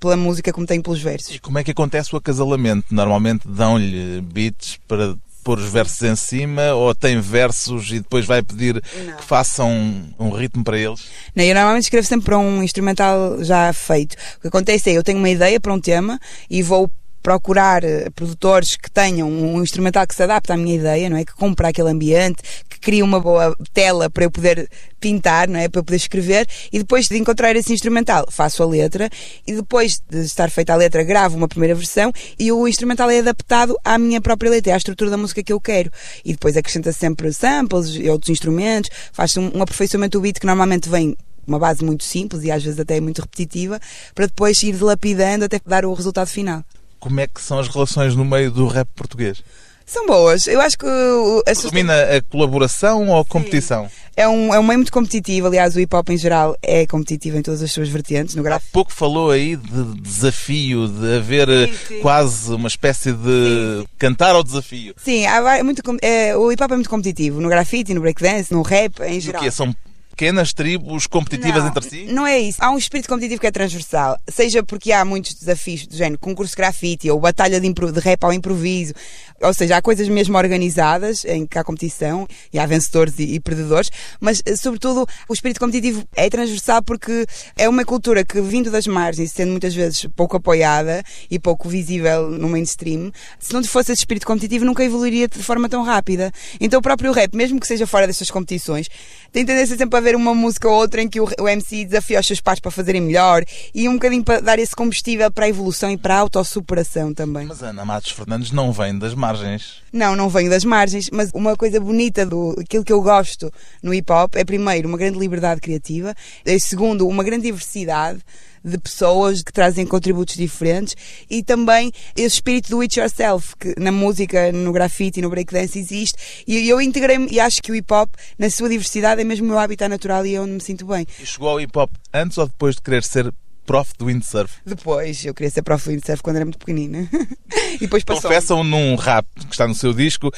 pela 0.05 0.15
música 0.15 0.53
como 0.53 0.67
tenho 0.67 0.83
pelos 0.83 1.01
versos. 1.01 1.35
E 1.35 1.39
como 1.39 1.57
é 1.57 1.63
que 1.63 1.71
acontece 1.71 2.13
o 2.13 2.17
acasalamento? 2.17 2.93
Normalmente 2.93 3.47
dão-lhe 3.47 4.21
beats 4.21 4.77
para 4.87 5.15
pôr 5.43 5.57
os 5.57 5.71
versos 5.71 6.01
em 6.03 6.15
cima 6.15 6.73
ou 6.73 6.93
tem 6.93 7.19
versos 7.19 7.89
e 7.91 7.99
depois 7.99 8.25
vai 8.25 8.43
pedir 8.43 8.81
não. 9.03 9.17
que 9.17 9.23
façam 9.23 9.71
um, 9.71 10.13
um, 10.19 10.29
ritmo 10.29 10.63
para 10.63 10.77
eles? 10.77 11.07
Não, 11.35 11.43
eu 11.43 11.55
normalmente 11.55 11.83
escrevo 11.83 12.05
sempre 12.05 12.25
para 12.25 12.37
um 12.37 12.61
instrumental 12.61 13.43
já 13.43 13.73
feito. 13.73 14.15
O 14.37 14.41
que 14.41 14.47
acontece 14.47 14.91
é 14.91 14.93
eu 14.93 15.03
tenho 15.03 15.17
uma 15.17 15.29
ideia 15.29 15.59
para 15.59 15.73
um 15.73 15.79
tema 15.79 16.19
e 16.49 16.61
vou 16.61 16.89
procurar 17.25 17.83
eh, 17.83 18.07
produtores 18.13 18.75
que 18.75 18.91
tenham 18.91 19.27
um 19.27 19.59
instrumental 19.63 20.05
que 20.05 20.13
se 20.13 20.21
adapte 20.21 20.51
à 20.51 20.57
minha 20.57 20.75
ideia, 20.75 21.09
não 21.09 21.17
é? 21.17 21.25
Que 21.25 21.33
compre 21.33 21.65
aquele 21.65 21.89
ambiente, 21.89 22.43
cria 22.85 23.03
uma 23.03 23.19
boa 23.19 23.57
tela 23.73 24.11
para 24.11 24.25
eu 24.25 24.29
poder 24.29 24.69
pintar, 24.99 25.47
não 25.47 25.59
é? 25.59 25.67
Para 25.67 25.79
eu 25.79 25.83
poder 25.83 25.97
escrever 25.97 26.47
e 26.71 26.77
depois 26.77 27.07
de 27.07 27.17
encontrar 27.17 27.55
esse 27.55 27.73
instrumental, 27.73 28.27
faço 28.29 28.61
a 28.61 28.65
letra 28.67 29.09
e 29.47 29.55
depois 29.55 29.99
de 30.07 30.19
estar 30.19 30.51
feita 30.51 30.71
a 30.71 30.75
letra, 30.75 31.03
gravo 31.03 31.35
uma 31.35 31.47
primeira 31.47 31.73
versão 31.73 32.11
e 32.37 32.51
o 32.51 32.67
instrumental 32.67 33.09
é 33.09 33.17
adaptado 33.19 33.75
à 33.83 33.97
minha 33.97 34.21
própria 34.21 34.51
letra, 34.51 34.75
à 34.75 34.77
estrutura 34.77 35.09
da 35.09 35.17
música 35.17 35.41
que 35.41 35.51
eu 35.51 35.59
quero. 35.59 35.89
E 36.23 36.33
depois 36.33 36.55
acrescenta 36.55 36.91
sempre 36.91 37.33
samples 37.33 37.95
e 37.95 38.07
outros 38.07 38.29
instrumentos, 38.29 38.91
faz 39.11 39.35
um, 39.35 39.49
um 39.55 39.63
aperfeiçoamento 39.63 40.19
do 40.19 40.21
beat 40.21 40.39
que 40.39 40.45
normalmente 40.45 40.87
vem 40.87 41.17
uma 41.47 41.57
base 41.57 41.83
muito 41.83 42.03
simples 42.03 42.43
e 42.43 42.51
às 42.51 42.63
vezes 42.63 42.79
até 42.79 43.01
muito 43.01 43.19
repetitiva, 43.19 43.79
para 44.13 44.27
depois 44.27 44.61
ir 44.61 44.75
dilapidando 44.75 45.45
até 45.45 45.59
dar 45.65 45.85
o 45.85 45.93
resultado 45.95 46.27
final. 46.27 46.63
Como 46.99 47.19
é 47.19 47.25
que 47.25 47.41
são 47.41 47.57
as 47.57 47.67
relações 47.67 48.15
no 48.15 48.23
meio 48.23 48.51
do 48.51 48.67
rap 48.67 48.87
português? 48.95 49.43
São 49.85 50.05
boas. 50.07 50.47
Eu 50.47 50.59
acho 50.61 50.77
que 50.77 50.85
o- 50.85 51.39
as 51.45 51.57
pessoas 51.57 51.71
têm- 51.73 51.83
Domina 51.85 52.17
a 52.17 52.21
colaboração 52.23 53.07
ou 53.09 53.19
a 53.19 53.25
competição? 53.25 53.87
é 54.17 54.27
um, 54.27 54.53
é 54.53 54.59
um 54.59 54.63
meio 54.63 54.79
muito 54.79 54.91
competitivo. 54.91 55.47
Aliás, 55.47 55.75
o 55.75 55.79
hip 55.79 55.95
hop 55.95 56.09
em 56.09 56.17
geral 56.17 56.55
é 56.61 56.87
competitivo 56.87 57.37
em 57.37 57.41
todas 57.41 57.61
as 57.61 57.71
suas 57.71 57.87
vertentes. 57.89 58.33
No 58.33 58.41
Há 58.41 58.45
gráfico. 58.45 58.71
pouco 58.71 58.91
falou 58.91 59.29
aí 59.29 59.55
de 59.55 59.83
desafio, 60.01 60.87
de 60.87 61.15
haver 61.17 61.47
eh, 61.49 61.69
sim. 61.87 61.99
quase 61.99 62.51
uma 62.53 62.67
espécie 62.67 63.11
de 63.11 63.85
cantar 63.99 64.33
ao 64.35 64.43
desafio. 64.43 64.95
Sim, 64.97 65.25
há 65.27 65.63
muito, 65.63 65.81
é, 66.01 66.35
o 66.35 66.51
hip 66.51 66.63
hop 66.63 66.71
é 66.71 66.75
muito 66.75 66.89
competitivo. 66.89 67.39
No 67.39 67.49
grafite, 67.49 67.93
no 67.93 68.01
breakdance, 68.01 68.51
no 68.53 68.61
rap, 68.63 68.99
em 69.01 69.15
E 69.15 69.17
o 69.17 69.21
geral. 69.21 69.43
quê? 69.43 69.51
São 69.51 69.75
pequenas 70.15 70.53
tribos 70.53 71.05
competitivas 71.07 71.61
não, 71.61 71.69
entre 71.69 71.83
si? 71.83 72.05
Não 72.05 72.25
é 72.25 72.39
isso. 72.39 72.57
Há 72.61 72.71
um 72.71 72.77
espírito 72.77 73.09
competitivo 73.09 73.41
que 73.41 73.47
é 73.47 73.51
transversal. 73.51 74.17
Seja 74.29 74.63
porque 74.63 74.93
há 74.93 75.03
muitos 75.03 75.33
desafios 75.33 75.85
do 75.85 75.95
género 75.95 76.17
concurso 76.17 76.53
de 76.53 76.57
grafite 76.57 77.11
ou 77.11 77.19
batalha 77.19 77.59
de, 77.59 77.73
de 77.73 77.99
rap 77.99 78.23
ao 78.23 78.31
improviso. 78.31 78.93
Ou 79.41 79.53
seja, 79.53 79.75
há 79.75 79.81
coisas 79.81 80.07
mesmo 80.07 80.37
organizadas 80.37 81.25
em 81.25 81.45
que 81.45 81.59
há 81.59 81.63
competição 81.63 82.25
e 82.53 82.57
há 82.57 82.65
vencedores 82.65 83.19
e, 83.19 83.35
e 83.35 83.39
perdedores. 83.41 83.91
Mas, 84.21 84.41
eh, 84.45 84.55
sobretudo, 84.55 85.05
o 85.27 85.33
espírito 85.33 85.59
competitivo 85.59 86.07
é 86.15 86.29
transversal 86.29 86.81
porque 86.81 87.25
é 87.57 87.67
uma 87.67 87.83
cultura 87.83 88.23
que, 88.23 88.39
vindo 88.39 88.71
das 88.71 88.87
margens, 88.87 89.33
sendo 89.33 89.51
muitas 89.51 89.75
vezes 89.75 90.07
pouco 90.15 90.37
apoiada 90.37 91.03
e 91.29 91.37
pouco 91.37 91.67
visível 91.67 92.29
no 92.29 92.47
mainstream, 92.47 93.11
se 93.37 93.53
não 93.53 93.61
fosse 93.65 93.91
esse 93.91 94.01
espírito 94.01 94.25
competitivo, 94.25 94.63
nunca 94.63 94.83
evoluiria 94.83 95.27
de 95.27 95.43
forma 95.43 95.67
tão 95.67 95.83
rápida. 95.83 96.31
Então, 96.61 96.79
o 96.79 96.81
próprio 96.81 97.11
rap, 97.11 97.35
mesmo 97.35 97.59
que 97.59 97.67
seja 97.67 97.85
fora 97.85 98.07
destas 98.07 98.31
competições, 98.31 98.87
tem 99.33 99.45
tendência 99.45 99.75
sempre 99.75 99.99
a 99.99 100.04
haver 100.05 100.15
uma 100.15 100.35
música 100.35 100.69
ou 100.69 100.75
outra 100.75 101.01
em 101.01 101.09
que 101.09 101.19
o, 101.19 101.27
o 101.39 101.49
MC 101.49 101.85
desafia 101.85 102.19
os 102.19 102.27
seus 102.27 102.39
pares 102.39 102.59
para 102.59 102.69
fazerem 102.69 103.01
melhor 103.01 103.43
e 103.73 103.89
um 103.89 103.93
bocadinho 103.93 104.23
para 104.23 104.39
dar 104.39 104.59
esse 104.59 104.75
combustível 104.75 105.31
para 105.31 105.45
a 105.45 105.49
evolução 105.49 105.89
e 105.89 105.97
para 105.97 106.15
a 106.15 106.19
autossuperação 106.19 107.11
também. 107.11 107.47
Mas 107.47 107.63
Ana 107.63 107.83
Matos 107.83 108.11
Fernandes 108.11 108.51
não 108.51 108.71
vem 108.71 108.97
das 108.97 109.15
margens. 109.15 109.81
Não, 109.91 110.15
não 110.15 110.29
venho 110.29 110.49
das 110.49 110.63
margens, 110.63 111.09
mas 111.09 111.31
uma 111.33 111.55
coisa 111.57 111.79
bonita 111.79 112.25
do 112.25 112.55
aquilo 112.59 112.83
que 112.83 112.93
eu 112.93 113.01
gosto 113.01 113.51
no 113.81 113.93
hip 113.93 114.11
hop 114.11 114.35
é 114.35 114.43
primeiro 114.43 114.87
uma 114.87 114.97
grande 114.97 115.17
liberdade 115.17 115.59
criativa, 115.59 116.13
e 116.45 116.59
segundo 116.59 117.07
uma 117.07 117.23
grande 117.23 117.43
diversidade 117.43 118.19
de 118.65 118.77
pessoas 118.79 119.43
que 119.43 119.53
trazem 119.53 119.85
contributos 119.85 120.35
diferentes 120.35 120.95
e 121.29 121.43
também 121.43 121.91
esse 122.15 122.35
espírito 122.35 122.69
do 122.69 122.81
it 122.81 122.99
yourself 122.99 123.55
que 123.57 123.75
na 123.79 123.91
música, 123.91 124.51
no 124.51 124.73
grafite 124.73 125.19
e 125.19 125.21
no 125.21 125.29
breakdance 125.29 125.77
existe 125.77 126.43
e 126.47 126.67
eu 126.67 126.81
integrei-me 126.81 127.27
e 127.31 127.39
acho 127.39 127.61
que 127.61 127.71
o 127.71 127.75
hip 127.75 127.93
hop 127.93 128.09
na 128.39 128.49
sua 128.49 128.67
diversidade 128.67 129.21
é 129.21 129.23
mesmo 129.23 129.45
o 129.45 129.49
meu 129.49 129.59
habitat 129.59 129.87
natural 129.87 130.25
e 130.25 130.35
é 130.35 130.41
onde 130.41 130.53
me 130.53 130.61
sinto 130.61 130.85
bem. 130.85 131.05
E 131.21 131.25
chegou 131.25 131.49
ao 131.49 131.61
hip 131.61 131.77
hop 131.77 131.91
antes 132.11 132.37
ou 132.37 132.47
depois 132.47 132.75
de 132.75 132.81
querer 132.81 133.03
ser 133.03 133.31
prof 133.65 133.93
de 133.97 134.05
windsurf? 134.05 134.57
Depois, 134.65 135.25
eu 135.25 135.33
queria 135.33 135.49
ser 135.49 135.61
prof 135.61 135.83
de 135.83 135.95
windsurf 135.95 136.21
quando 136.21 136.37
era 136.37 136.45
muito 136.45 136.59
pequenina. 136.59 137.09
e 137.75 137.79
depois 137.79 138.03
passou. 138.03 138.23
Confessam 138.23 138.63
num 138.63 138.95
rap 138.95 139.25
que 139.35 139.51
está 139.51 139.67
no 139.67 139.75
seu 139.75 139.93
disco, 139.93 140.31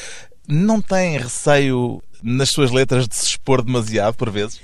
não 0.47 0.81
tem 0.81 1.17
receio 1.17 2.01
nas 2.23 2.49
suas 2.49 2.71
letras 2.71 3.07
de 3.07 3.15
se 3.15 3.25
expor 3.25 3.61
demasiado 3.61 4.15
por 4.15 4.29
vezes? 4.29 4.59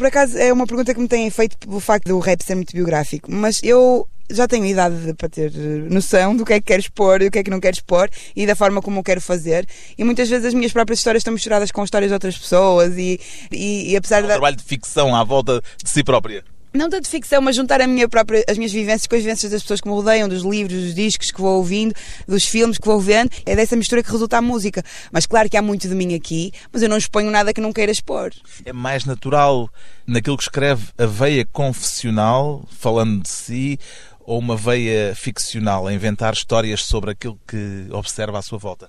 Por 0.00 0.06
acaso 0.06 0.38
é 0.38 0.50
uma 0.50 0.66
pergunta 0.66 0.94
que 0.94 1.00
me 1.00 1.06
têm 1.06 1.28
feito 1.28 1.58
pelo 1.58 1.78
facto 1.78 2.06
do 2.06 2.18
rap 2.20 2.40
ser 2.42 2.54
muito 2.54 2.72
biográfico, 2.72 3.30
mas 3.30 3.60
eu 3.62 4.08
já 4.30 4.48
tenho 4.48 4.64
idade 4.64 4.96
de- 4.96 5.12
para 5.12 5.28
ter 5.28 5.52
eh, 5.54 5.88
noção 5.90 6.34
do 6.34 6.42
que 6.42 6.54
é 6.54 6.58
que 6.58 6.64
quero 6.68 6.80
expor 6.80 7.20
e 7.20 7.26
o 7.26 7.30
que 7.30 7.38
é 7.38 7.42
que 7.42 7.50
não 7.50 7.60
quero 7.60 7.74
expor 7.76 8.08
e 8.34 8.46
da 8.46 8.56
forma 8.56 8.80
como 8.80 8.98
eu 8.98 9.02
quero 9.02 9.20
fazer. 9.20 9.66
E 9.98 10.02
muitas 10.02 10.26
vezes 10.30 10.46
as 10.46 10.54
minhas 10.54 10.72
próprias 10.72 11.00
histórias 11.00 11.20
estão 11.20 11.34
misturadas 11.34 11.70
com 11.70 11.84
histórias 11.84 12.08
de 12.08 12.14
outras 12.14 12.38
pessoas 12.38 12.96
e, 12.96 13.20
e, 13.52 13.92
e 13.92 13.96
apesar 13.96 14.20
Um 14.24 14.28
da. 14.28 14.32
trabalho 14.34 14.56
de 14.56 14.64
ficção 14.64 15.14
à 15.14 15.22
volta 15.22 15.60
de 15.84 15.90
si 15.90 16.02
própria. 16.02 16.42
Não 16.72 16.88
tanto 16.88 17.08
ficção, 17.08 17.42
mas 17.42 17.56
juntar 17.56 17.80
a 17.80 17.86
minha 17.86 18.08
própria, 18.08 18.44
as 18.48 18.56
minhas 18.56 18.72
vivências 18.72 19.06
com 19.06 19.16
as 19.16 19.22
vivências 19.22 19.50
das 19.50 19.62
pessoas 19.62 19.80
que 19.80 19.88
me 19.88 19.94
rodeiam, 19.94 20.28
dos 20.28 20.42
livros, 20.42 20.80
dos 20.80 20.94
discos 20.94 21.30
que 21.32 21.40
vou 21.40 21.56
ouvindo, 21.56 21.94
dos 22.28 22.44
filmes 22.44 22.78
que 22.78 22.86
vou 22.86 23.00
vendo. 23.00 23.30
É 23.44 23.56
dessa 23.56 23.74
mistura 23.74 24.02
que 24.02 24.10
resulta 24.10 24.38
a 24.38 24.42
música. 24.42 24.82
Mas 25.10 25.26
claro 25.26 25.50
que 25.50 25.56
há 25.56 25.62
muito 25.62 25.88
de 25.88 25.94
mim 25.94 26.14
aqui, 26.14 26.52
mas 26.72 26.82
eu 26.82 26.88
não 26.88 26.96
exponho 26.96 27.30
nada 27.30 27.52
que 27.52 27.60
não 27.60 27.72
queira 27.72 27.90
expor. 27.90 28.30
É 28.64 28.72
mais 28.72 29.04
natural 29.04 29.68
naquilo 30.06 30.36
que 30.36 30.44
escreve 30.44 30.88
a 30.96 31.06
veia 31.06 31.44
confessional, 31.44 32.64
falando 32.70 33.22
de 33.22 33.28
si, 33.28 33.78
ou 34.20 34.38
uma 34.38 34.56
veia 34.56 35.12
ficcional, 35.16 35.88
a 35.88 35.92
inventar 35.92 36.32
histórias 36.32 36.84
sobre 36.84 37.10
aquilo 37.10 37.38
que 37.48 37.88
observa 37.90 38.38
à 38.38 38.42
sua 38.42 38.58
volta? 38.58 38.88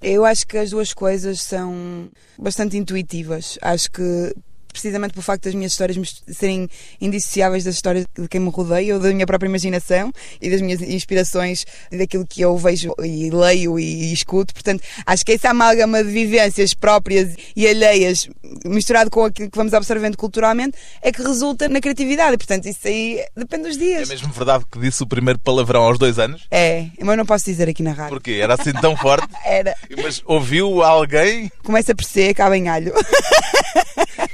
Eu 0.00 0.24
acho 0.24 0.46
que 0.46 0.58
as 0.58 0.70
duas 0.70 0.92
coisas 0.92 1.42
são 1.42 2.08
bastante 2.38 2.76
intuitivas. 2.76 3.58
Acho 3.62 3.90
que 3.90 4.34
precisamente 4.76 5.12
pelo 5.12 5.22
facto 5.22 5.44
das 5.44 5.54
minhas 5.54 5.72
histórias 5.72 6.22
serem 6.28 6.68
indissociáveis 7.00 7.64
das 7.64 7.74
histórias 7.76 8.04
de 8.18 8.28
quem 8.28 8.38
me 8.40 8.50
rodeia, 8.50 8.94
ou 8.94 9.00
da 9.00 9.08
minha 9.12 9.26
própria 9.26 9.48
imaginação 9.48 10.12
e 10.40 10.50
das 10.50 10.60
minhas 10.60 10.82
inspirações 10.82 11.64
e 11.90 11.96
daquilo 11.96 12.26
que 12.26 12.42
eu 12.42 12.56
vejo 12.58 12.92
e 13.02 13.30
leio 13.30 13.78
e, 13.78 14.12
escuto. 14.12 14.52
Portanto, 14.52 14.82
acho 15.06 15.24
que 15.24 15.32
essa 15.32 15.50
amálgama 15.50 16.04
de 16.04 16.10
vivências 16.10 16.74
próprias 16.74 17.34
e 17.56 17.66
alheias, 17.66 18.28
misturado 18.64 19.10
com 19.10 19.24
aquilo 19.24 19.50
que 19.50 19.56
vamos 19.56 19.72
observando 19.72 20.16
culturalmente, 20.16 20.76
é 21.00 21.10
que 21.10 21.22
resulta 21.22 21.68
na 21.68 21.80
criatividade. 21.80 22.36
Portanto, 22.36 22.66
isso 22.66 22.86
aí 22.86 23.24
depende 23.34 23.64
dos 23.68 23.76
É 23.76 23.78
dias. 23.80 24.08
mesmo 24.08 24.30
verdade 24.32 24.64
que 24.70 24.78
disse 24.78 25.02
o 25.02 25.06
primeiro 25.06 25.38
palavrão 25.38 25.82
aos 25.84 25.98
dois 25.98 26.18
anos? 26.18 26.46
É, 26.50 26.86
mas 27.00 27.16
não 27.16 27.24
posso 27.24 27.46
dizer 27.46 27.68
aqui 27.68 27.82
na 27.82 27.92
rádio. 27.92 28.10
Porquê? 28.10 28.32
Era 28.42 28.54
assim 28.54 28.72
tão 28.74 28.94
forte? 28.98 29.26
Era. 29.44 29.74
Mas 30.02 30.22
ouviu 30.26 30.82
alguém? 30.82 31.50
Começa 31.64 31.94
por 31.94 32.04
ser, 32.04 32.30
acaba 32.30 32.56
em 32.56 32.68
alho. 32.68 32.92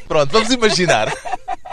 Pronto, 0.08 0.31
vamos 0.32 0.50
imaginar. 0.50 1.12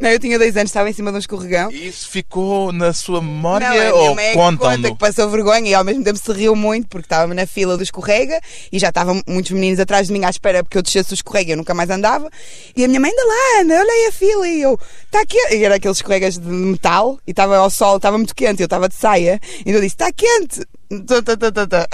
Não, 0.00 0.08
eu 0.10 0.18
tinha 0.18 0.38
dois 0.38 0.56
anos, 0.56 0.70
estava 0.70 0.88
em 0.88 0.92
cima 0.92 1.10
de 1.10 1.16
um 1.16 1.18
escorregão. 1.18 1.70
E 1.70 1.88
isso 1.88 2.08
ficou 2.08 2.72
na 2.72 2.92
sua 2.92 3.20
memória 3.20 3.68
Não, 3.68 3.96
ou 3.96 4.20
é 4.20 4.32
contam 4.32 4.76
conta 4.76 4.90
que 4.90 4.96
passou 4.96 5.28
vergonha 5.28 5.68
e 5.68 5.74
ao 5.74 5.84
mesmo 5.84 6.04
tempo 6.04 6.18
se 6.18 6.32
riu 6.32 6.54
muito 6.54 6.88
porque 6.88 7.06
estava 7.06 7.34
na 7.34 7.46
fila 7.46 7.76
do 7.76 7.82
escorrega 7.82 8.40
e 8.72 8.78
já 8.78 8.88
estavam 8.88 9.20
muitos 9.26 9.50
meninos 9.50 9.80
atrás 9.80 10.06
de 10.06 10.12
mim 10.12 10.24
à 10.24 10.30
espera 10.30 10.62
porque 10.62 10.78
eu 10.78 10.82
descesse 10.82 11.12
o 11.12 11.14
escorrega 11.14 11.50
e 11.50 11.52
eu 11.52 11.56
nunca 11.56 11.74
mais 11.74 11.90
andava. 11.90 12.30
E 12.76 12.84
a 12.84 12.88
minha 12.88 13.00
mãe 13.00 13.10
anda 13.10 13.22
lá, 13.26 13.62
anda, 13.62 13.74
olha 13.80 13.92
aí 13.92 14.06
a 14.06 14.12
fila 14.12 14.48
e 14.48 14.62
eu, 14.62 14.78
está 15.04 15.26
quente. 15.26 15.56
E 15.56 15.64
era 15.64 15.74
aqueles 15.74 15.98
escorregas 15.98 16.38
de 16.38 16.48
metal 16.48 17.18
e 17.26 17.32
estava 17.32 17.56
ao 17.56 17.70
sol, 17.70 17.96
estava 17.96 18.16
muito 18.16 18.34
quente, 18.34 18.62
eu 18.62 18.66
estava 18.66 18.88
de 18.88 18.94
saia. 18.94 19.40
E 19.66 19.70
eu 19.70 19.80
disse, 19.80 19.94
está 19.94 20.12
quente. 20.12 20.64
Tá, 21.06 21.20
tá, 21.20 21.36
tá, 21.36 21.52
tá, 21.52 21.66
tá. 21.66 21.86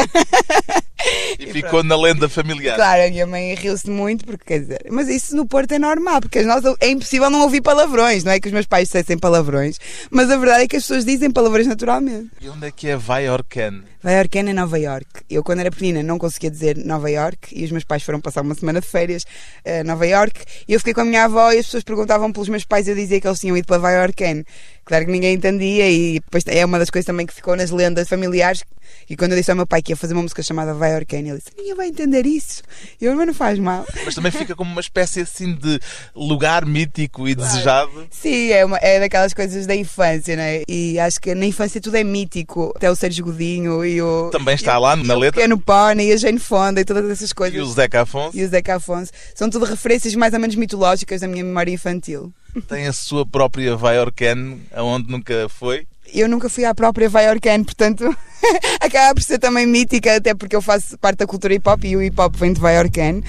E 1.38 1.52
ficou 1.52 1.82
na 1.82 1.96
lenda 1.96 2.28
familiar. 2.28 2.76
Claro, 2.76 3.02
a 3.02 3.10
minha 3.10 3.26
mãe 3.26 3.54
riu-se 3.54 3.90
muito, 3.90 4.24
porque 4.24 4.44
quer 4.44 4.60
dizer, 4.60 4.86
mas 4.90 5.08
isso 5.08 5.34
no 5.36 5.46
Porto 5.46 5.72
é 5.72 5.78
normal, 5.78 6.20
porque 6.20 6.42
nós, 6.42 6.64
é 6.80 6.88
impossível 6.88 7.28
não 7.28 7.42
ouvir 7.42 7.60
palavrões, 7.60 8.24
não 8.24 8.32
é 8.32 8.40
que 8.40 8.46
os 8.46 8.52
meus 8.52 8.66
pais 8.66 8.88
dissessem 8.88 9.18
palavrões, 9.18 9.78
mas 10.10 10.30
a 10.30 10.36
verdade 10.36 10.64
é 10.64 10.68
que 10.68 10.76
as 10.76 10.82
pessoas 10.82 11.04
dizem 11.04 11.30
palavrões 11.30 11.66
naturalmente. 11.66 12.30
E 12.40 12.48
onde 12.48 12.66
é 12.66 12.70
que 12.70 12.88
é 12.88 12.96
Vaiorcan? 12.96 13.72
Nova 13.72 13.93
York 14.10 14.38
é 14.38 14.42
Nova 14.52 14.78
York. 14.78 15.06
Eu, 15.30 15.42
quando 15.42 15.60
era 15.60 15.70
pequenina, 15.70 16.02
não 16.02 16.18
conseguia 16.18 16.50
dizer 16.50 16.76
Nova 16.76 17.10
York 17.10 17.48
e 17.52 17.64
os 17.64 17.70
meus 17.70 17.84
pais 17.84 18.02
foram 18.02 18.20
passar 18.20 18.42
uma 18.42 18.54
semana 18.54 18.80
de 18.80 18.86
férias 18.86 19.24
a 19.64 19.84
Nova 19.84 20.06
York 20.06 20.40
e 20.68 20.72
eu 20.72 20.80
fiquei 20.80 20.94
com 20.94 21.00
a 21.00 21.04
minha 21.04 21.24
avó 21.24 21.52
e 21.52 21.58
as 21.58 21.66
pessoas 21.66 21.84
perguntavam 21.84 22.32
pelos 22.32 22.48
meus 22.48 22.64
pais 22.64 22.86
e 22.86 22.90
eu 22.90 22.94
dizia 22.94 23.20
que 23.20 23.26
eles 23.26 23.40
tinham 23.40 23.56
ido 23.56 23.66
para 23.66 23.90
York. 23.90 24.44
Claro 24.84 25.06
que 25.06 25.12
ninguém 25.12 25.34
entendia 25.34 25.90
e 25.90 26.20
depois 26.20 26.44
é 26.46 26.64
uma 26.64 26.78
das 26.78 26.90
coisas 26.90 27.06
também 27.06 27.26
que 27.26 27.32
ficou 27.32 27.56
nas 27.56 27.70
lendas 27.70 28.08
familiares. 28.08 28.62
E 29.08 29.16
quando 29.16 29.32
eu 29.32 29.38
disse 29.38 29.50
ao 29.50 29.56
meu 29.56 29.66
pai 29.66 29.82
que 29.82 29.92
ia 29.92 29.96
fazer 29.96 30.12
uma 30.12 30.22
música 30.22 30.42
chamada 30.42 30.72
York, 30.72 31.14
ele 31.14 31.32
disse: 31.32 31.50
Ninguém 31.56 31.74
vai 31.74 31.88
entender 31.88 32.26
isso. 32.26 32.62
E 33.00 33.04
eu, 33.04 33.16
mas 33.16 33.26
não 33.26 33.34
faz 33.34 33.58
mal. 33.58 33.86
Mas 34.04 34.14
também 34.14 34.30
fica 34.30 34.54
como 34.54 34.70
uma 34.70 34.80
espécie 34.80 35.20
assim 35.20 35.54
de 35.54 35.80
lugar 36.14 36.66
mítico 36.66 37.26
e 37.26 37.34
desejado. 37.34 38.06
Sim, 38.10 38.50
é, 38.50 38.64
uma, 38.64 38.76
é 38.78 39.00
daquelas 39.00 39.32
coisas 39.32 39.66
da 39.66 39.74
infância, 39.74 40.36
né? 40.36 40.62
E 40.68 40.98
acho 40.98 41.20
que 41.20 41.34
na 41.34 41.46
infância 41.46 41.80
tudo 41.80 41.96
é 41.96 42.04
mítico. 42.04 42.72
Até 42.76 42.90
o 42.90 42.96
Sérgio 42.96 43.24
Godinho 43.24 43.84
e 43.84 43.93
o. 44.02 44.30
Também 44.30 44.54
está 44.54 44.78
lá 44.78 44.96
na 44.96 45.14
letra. 45.14 45.40
Pequeno 45.40 45.58
Pony 45.58 46.08
e 46.08 46.12
a 46.12 46.16
Jane 46.16 46.38
Fonda 46.38 46.80
e 46.80 46.84
todas 46.84 47.10
essas 47.10 47.32
coisas. 47.32 47.58
E 47.58 47.60
o 47.60 47.66
Zeca 47.66 48.02
Afonso 48.02 48.36
e 48.36 48.44
o 48.44 48.48
Zeca 48.48 48.76
Afonso. 48.76 49.12
São 49.34 49.50
tudo 49.50 49.64
referências 49.64 50.14
mais 50.14 50.32
ou 50.34 50.40
menos 50.40 50.56
mitológicas 50.56 51.20
da 51.20 51.28
minha 51.28 51.44
memória 51.44 51.72
infantil. 51.72 52.32
tem 52.68 52.86
a 52.86 52.92
sua 52.92 53.26
própria 53.26 53.76
Vaiorcan, 53.76 54.58
aonde 54.72 55.10
nunca 55.10 55.48
foi. 55.48 55.86
Eu 56.12 56.28
nunca 56.28 56.48
fui 56.48 56.64
à 56.64 56.74
própria 56.74 57.08
Vaiorcan, 57.08 57.64
portanto 57.64 58.04
acaba 58.80 59.14
por 59.14 59.22
ser 59.22 59.38
também 59.38 59.66
mítica, 59.66 60.16
até 60.16 60.34
porque 60.34 60.54
eu 60.54 60.62
faço 60.62 60.98
parte 60.98 61.18
da 61.18 61.26
cultura 61.26 61.54
hip 61.54 61.68
hop 61.68 61.84
e 61.84 61.96
o 61.96 62.02
hip 62.02 62.20
hop 62.20 62.36
vem 62.36 62.52
de 62.52 62.60
Vaiorcan. 62.60 63.20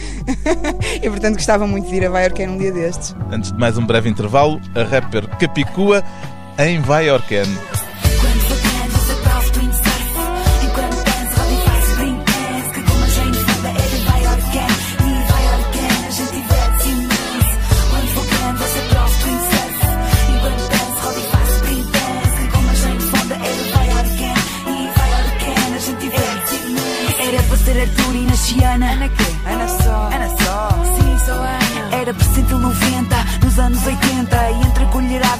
e 1.01 1.10
portanto 1.10 1.36
gostava 1.36 1.65
muito 1.65 1.89
de 1.89 1.95
ir 1.95 2.06
a 2.06 2.10
Vaiorcan 2.10 2.49
um 2.49 2.58
dia 2.58 2.71
destes. 2.71 3.15
Antes 3.32 3.51
de 3.51 3.58
mais 3.58 3.78
um 3.78 3.86
breve 3.86 4.10
intervalo, 4.10 4.62
a 4.75 4.84
rapper 4.84 5.28
Capicua 5.38 6.04
em 6.58 6.80
Vaiorcan. 6.80 7.45
Nasci 28.56 28.63
Ana. 28.63 29.10
Quê? 29.10 29.24
Ana 29.46 29.68
só. 29.68 30.10
Ana 30.13 30.30
só. 30.30 30.70
Sim, 30.96 31.26
sou 31.26 31.36
Ana. 31.36 31.96
Era 31.96 32.13
presente 32.13 32.54
90, 32.54 33.15
nos 33.44 33.60
anos 33.60 33.86
80. 33.86 34.64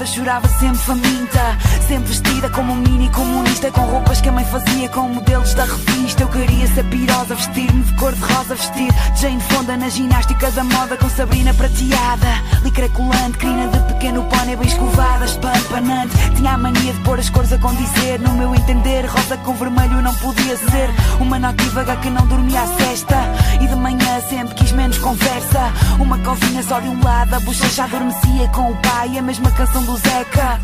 Colheradas 0.06 0.10
chorava 0.10 0.48
sempre 0.48 0.78
faminta. 0.78 1.58
Sempre 1.88 2.08
vestida 2.08 2.50
como 2.50 2.74
um 2.74 2.76
mini 2.76 3.10
comunista. 3.10 3.72
Com 3.72 3.82
roupas 3.82 4.22
que 4.22 4.30
a 4.30 4.32
mãe 4.32 4.46
fazia 4.46 4.90
com 4.90 5.10
modelos 5.10 5.54
da 5.54 5.66
revista. 5.66 6.24
Eu 6.24 6.28
queria 6.30 6.68
ser 6.68 6.84
pirosa, 6.86 7.36
vestir-me 7.36 7.84
de 7.84 7.94
cor 7.94 8.14
de 8.14 8.22
rosa. 8.22 8.56
Vestir 8.56 8.94
Jane 9.20 9.42
Fonda 9.42 9.78
na 9.78 9.90
ginástica 9.90 10.52
da 10.52 10.64
moda 10.64 10.98
com 10.98 11.10
Sabrina 11.10 11.54
prateada. 11.54 12.28
Licra 12.64 12.90
colante, 12.90 13.38
crina 13.38 13.68
de 13.68 13.80
pequeno 13.94 14.24
pônei 14.26 14.56
bem 14.56 14.68
escovada. 14.68 15.26
Espampanante. 15.26 16.16
Tinha 16.36 16.54
a 16.54 16.58
mania 16.58 16.94
de 16.94 17.00
pôr 17.02 17.20
as 17.20 17.30
cores 17.30 17.52
a 17.54 17.58
condizer. 17.58 18.20
No 18.20 18.34
meu 18.34 18.54
entender, 18.56 19.06
rosa 19.06 19.38
com 19.38 19.54
vermelho 19.56 20.02
não 20.02 20.14
podia 20.16 20.58
ser. 20.58 20.90
Uma 21.20 21.40
notívaga 21.40 21.96
que 21.98 22.10
não 22.10 22.26
dormia 22.28 22.62
à 22.62 22.68
cesta. 22.68 23.16
E 23.62 23.68
de 23.68 23.76
manhã 23.76 24.22
sempre 24.30 24.56
quis 24.56 24.72
menos 24.72 24.98
conversa. 24.98 25.72
Uma 26.00 26.18
covinha 26.20 26.62
só 26.64 26.80
de 26.80 26.90
um 26.90 27.04
lado, 27.04 27.34
a 27.34 27.40
bochecha 27.40 27.84
adormecia 27.84 28.48
com 28.50 28.72
o 28.72 28.76
pai. 28.78 29.18
A 29.18 29.22
mesma 29.22 29.50
canção 29.52 29.84
do 29.84 29.95
Zeca. 29.98 30.60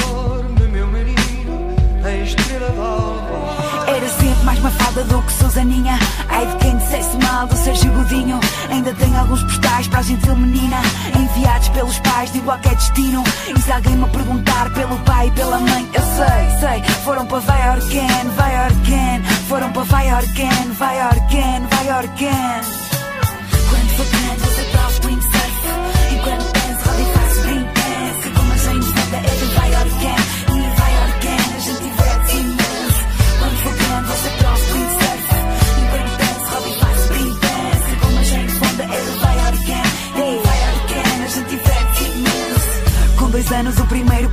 Dorme, 0.00 0.66
meu 0.68 0.86
menino, 0.88 1.74
a 2.04 2.10
estrela 2.10 2.70
d'alva. 2.70 3.86
Era 3.86 4.08
sempre 4.08 4.44
mais 4.44 4.58
mafada 4.60 5.04
do 5.04 5.22
que 5.22 5.32
Susaninha. 5.32 5.98
Ai 6.28 6.46
de 6.46 6.56
quem 6.56 6.76
dissesse 6.76 7.16
mal 7.18 7.46
do 7.46 7.56
Sérgio 7.56 7.92
Godinho. 7.92 8.40
Ainda 8.70 8.92
tenho 8.94 9.18
alguns 9.18 9.42
postais 9.44 9.86
para 9.88 10.00
a 10.00 10.02
gentil 10.02 10.36
menina. 10.36 10.76
Enviados 11.16 11.68
pelos 11.68 11.98
pais 12.00 12.32
de 12.32 12.38
igual 12.38 12.58
que 12.58 12.68
é 12.68 12.74
destino. 12.74 13.22
E 13.48 13.60
se 13.60 13.72
alguém 13.72 13.96
me 13.96 14.08
perguntar 14.08 14.70
pelo 14.70 14.98
pai 15.00 15.28
e 15.28 15.30
pela 15.30 15.58
mãe, 15.58 15.88
eu 15.94 16.02
sei, 16.02 16.58
sei. 16.60 16.82
Foram 17.04 17.26
para 17.26 17.38
Vai 17.38 17.70
Orquen, 17.70 18.28
Vai 18.36 18.64
Orquen. 18.64 19.22
Foram 19.48 19.72
para 19.72 19.84
Vai 19.84 20.14
Orquen, 20.14 20.72
Vai 20.78 21.06
Orquen, 21.06 21.66
Vai 21.70 21.98
Orquen. 21.98 22.85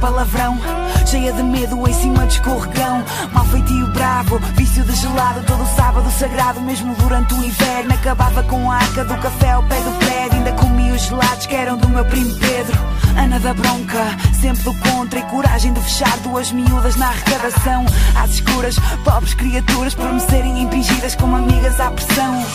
Palavrão. 0.04 0.60
Cheia 1.08 1.32
de 1.32 1.42
medo 1.42 1.88
em 1.88 1.94
cima 1.94 2.28
de 2.28 2.34
escorregão. 2.34 3.02
Mal 3.32 3.46
feitio 3.46 3.88
bravo, 3.88 4.38
vício 4.56 4.84
de 4.84 4.94
gelado. 4.96 5.42
Todo 5.48 5.66
sábado 5.78 6.12
sagrado, 6.12 6.60
mesmo 6.60 6.94
durante 6.96 7.34
o 7.34 7.44
inverno. 7.44 7.94
Acabava 7.94 8.44
com 8.44 8.70
a 8.70 8.76
arca 8.76 9.06
do 9.06 9.18
café 9.18 9.52
ao 9.52 9.64
pé 9.64 9.80
do 9.80 9.92
prédio. 10.00 10.40
Ainda 10.40 10.52
comia 10.54 10.94
os 10.94 11.04
gelados 11.04 11.46
que 11.46 11.56
eram 11.56 11.78
do 11.78 11.88
meu 11.88 12.04
primo 12.04 12.36
Pedro. 12.38 12.78
Ana 13.18 13.40
da 13.40 13.54
bronca, 13.54 14.04
sempre 14.42 14.64
do 14.64 14.74
contra. 14.80 15.20
E 15.20 15.24
coragem 15.24 15.72
de 15.72 15.80
fechar 15.80 16.18
duas 16.18 16.52
miúdas 16.52 16.98
na 16.98 17.08
arrecadação. 17.08 17.86
Às 18.22 18.32
escuras, 18.32 18.76
pobres 19.06 19.34
criaturas 19.36 19.96
por 19.96 20.12
me 20.12 20.20
serem 20.20 20.64
impingidas 20.64 21.16
como 21.16 21.38
amigas 21.38 21.80
à 21.80 21.90
pressão. 21.90 22.46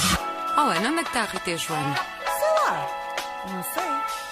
Oh, 0.58 0.70
Ana, 0.70 0.90
onde 0.90 0.98
é 0.98 1.02
que 1.02 1.08
está 1.08 1.20
a 1.20 1.24
Rita 1.24 1.50
e 1.50 1.54
a 1.54 1.56
Joana? 1.56 1.94
Não 3.50 3.62
sei. 3.62 4.27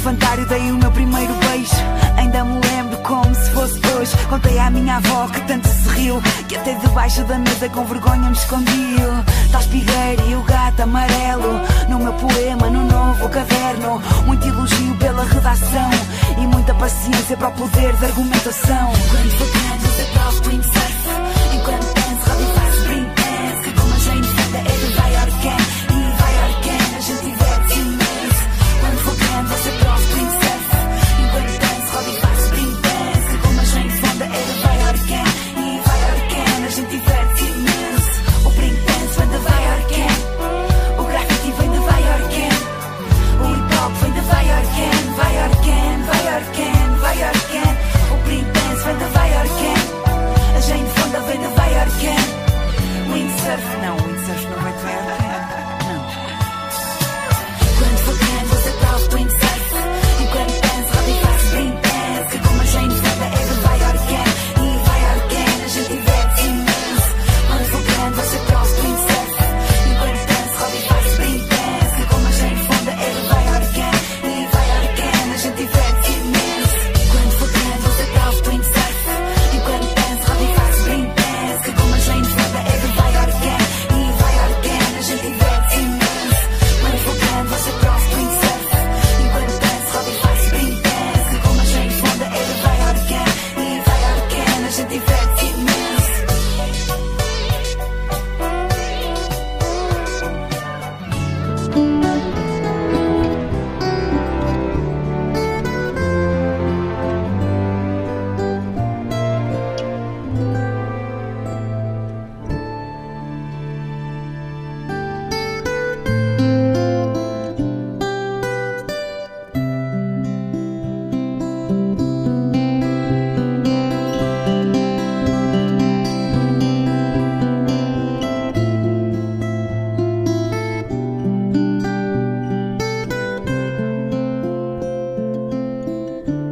Infantário 0.00 0.46
dei 0.46 0.72
o 0.72 0.78
meu 0.78 0.90
primeiro 0.92 1.34
beijo. 1.34 1.76
Ainda 2.16 2.42
me 2.42 2.58
lembro 2.66 2.96
como 3.02 3.34
se 3.34 3.50
fosse 3.50 3.78
hoje. 3.86 4.16
Contei 4.30 4.58
à 4.58 4.70
minha 4.70 4.96
avó 4.96 5.28
que 5.28 5.42
tanto 5.42 5.68
se 5.68 5.88
riu. 5.90 6.22
Que 6.48 6.56
até 6.56 6.72
debaixo 6.72 7.22
da 7.24 7.38
mesa 7.38 7.68
com 7.68 7.84
vergonha 7.84 8.30
me 8.30 8.32
escondiu. 8.34 9.10
Tal 9.52 9.60
espigueira 9.60 10.22
e 10.26 10.34
o 10.36 10.42
gato 10.44 10.84
amarelo. 10.84 11.60
No 11.90 11.98
meu 11.98 12.14
poema, 12.14 12.70
no 12.70 12.82
novo 12.86 13.28
caderno. 13.28 14.00
Muito 14.24 14.48
elogio 14.48 14.96
pela 14.96 15.22
redação. 15.22 15.90
E 16.38 16.46
muita 16.46 16.72
paciência 16.76 17.36
para 17.36 17.48
o 17.48 17.52
poder 17.52 17.94
de 17.94 18.04
argumentação. 18.06 18.92
Quando 19.10 19.30
você 19.82 20.04
prova 20.14 20.48
windsurf. 20.48 20.94
Enquanto 21.54 21.99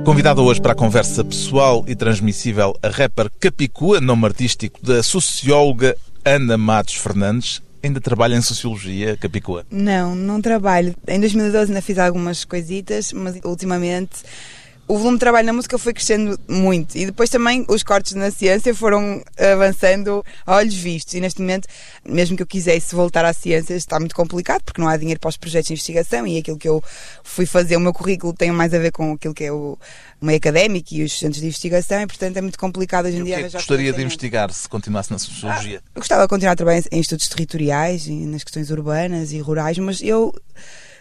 Convidada 0.09 0.41
hoje 0.41 0.59
para 0.59 0.73
a 0.73 0.75
conversa 0.75 1.23
pessoal 1.23 1.85
e 1.87 1.95
transmissível 1.95 2.75
a 2.83 2.89
rapper 2.89 3.31
Capicua, 3.39 4.01
nome 4.01 4.25
artístico 4.25 4.81
da 4.83 5.03
socióloga 5.03 5.95
Ana 6.25 6.57
Matos 6.57 6.95
Fernandes. 6.95 7.61
Ainda 7.83 8.01
trabalha 8.01 8.35
em 8.35 8.41
Sociologia, 8.41 9.19
Capicua? 9.19 9.67
Não, 9.71 10.15
não 10.15 10.41
trabalho. 10.41 10.95
Em 11.07 11.21
2012 11.21 11.71
ainda 11.71 11.83
fiz 11.83 11.99
algumas 11.99 12.43
coisitas, 12.43 13.13
mas 13.13 13.39
ultimamente 13.45 14.23
o 14.89 14.97
volume 14.97 15.17
de 15.17 15.21
trabalho 15.21 15.47
na 15.47 15.53
música 15.53 15.79
foi 15.79 15.93
crescendo 15.93 16.41
muito. 16.49 16.97
E 16.97 17.05
depois 17.05 17.29
também 17.29 17.65
os 17.69 17.83
cortes 17.83 18.15
na 18.15 18.31
ciência 18.31 18.75
foram 18.75 19.23
avançando 19.37 20.25
a 20.47 20.57
olhos 20.57 20.75
vistos. 20.75 21.13
E 21.13 21.21
neste 21.21 21.41
momento, 21.41 21.69
mesmo 22.09 22.37
que 22.37 22.43
eu 22.43 22.47
quisesse 22.47 22.95
voltar 22.95 23.25
à 23.27 23.35
ciência, 23.35 23.75
está 23.75 24.01
muito 24.01 24.15
complicado 24.15 24.63
porque 24.65 24.81
não 24.81 24.89
há 24.89 24.97
dinheiro 24.97 25.21
para 25.21 25.29
os 25.29 25.37
projetos 25.37 25.69
de 25.69 25.75
investigação 25.75 26.27
e 26.27 26.39
aquilo 26.39 26.57
que 26.57 26.69
eu 26.69 26.83
fui 27.23 27.45
fazer, 27.45 27.77
o 27.77 27.81
meu 27.81 27.93
currículo 27.93 28.33
tem 28.33 28.51
mais 28.51 28.73
a 28.73 28.79
ver 28.79 28.91
com 28.91 29.13
aquilo 29.13 29.35
que 29.35 29.45
é 29.45 29.53
o 29.53 29.79
meio 30.23 30.39
académico 30.39 30.89
e 30.95 31.05
os 31.05 31.19
centros 31.19 31.41
de 31.41 31.47
investigação 31.47 32.01
e 32.01 32.07
portanto 32.07 32.37
é 32.37 32.41
muito 32.41 32.59
complicado 32.59 33.07
hoje 33.07 33.19
em 33.19 33.21
o 33.21 33.25
que 33.25 33.31
dia 33.31 33.41
é 33.41 33.43
que 33.45 33.53
gostaria 33.53 33.93
de 33.93 34.03
investigar 34.03 34.51
se 34.51 34.69
continuasse 34.69 35.13
na 35.13 35.19
Sociologia? 35.19 35.83
Eu 35.95 36.01
gostava 36.01 36.23
de 36.23 36.29
continuar 36.29 36.53
a 36.53 36.57
trabalhar 36.57 36.83
em 36.91 37.01
estudos 37.01 37.29
territoriais 37.29 38.07
e 38.07 38.13
nas 38.13 38.43
questões 38.43 38.71
urbanas 38.71 39.33
e 39.33 39.39
rurais, 39.39 39.79
mas 39.79 40.01
eu 40.03 40.35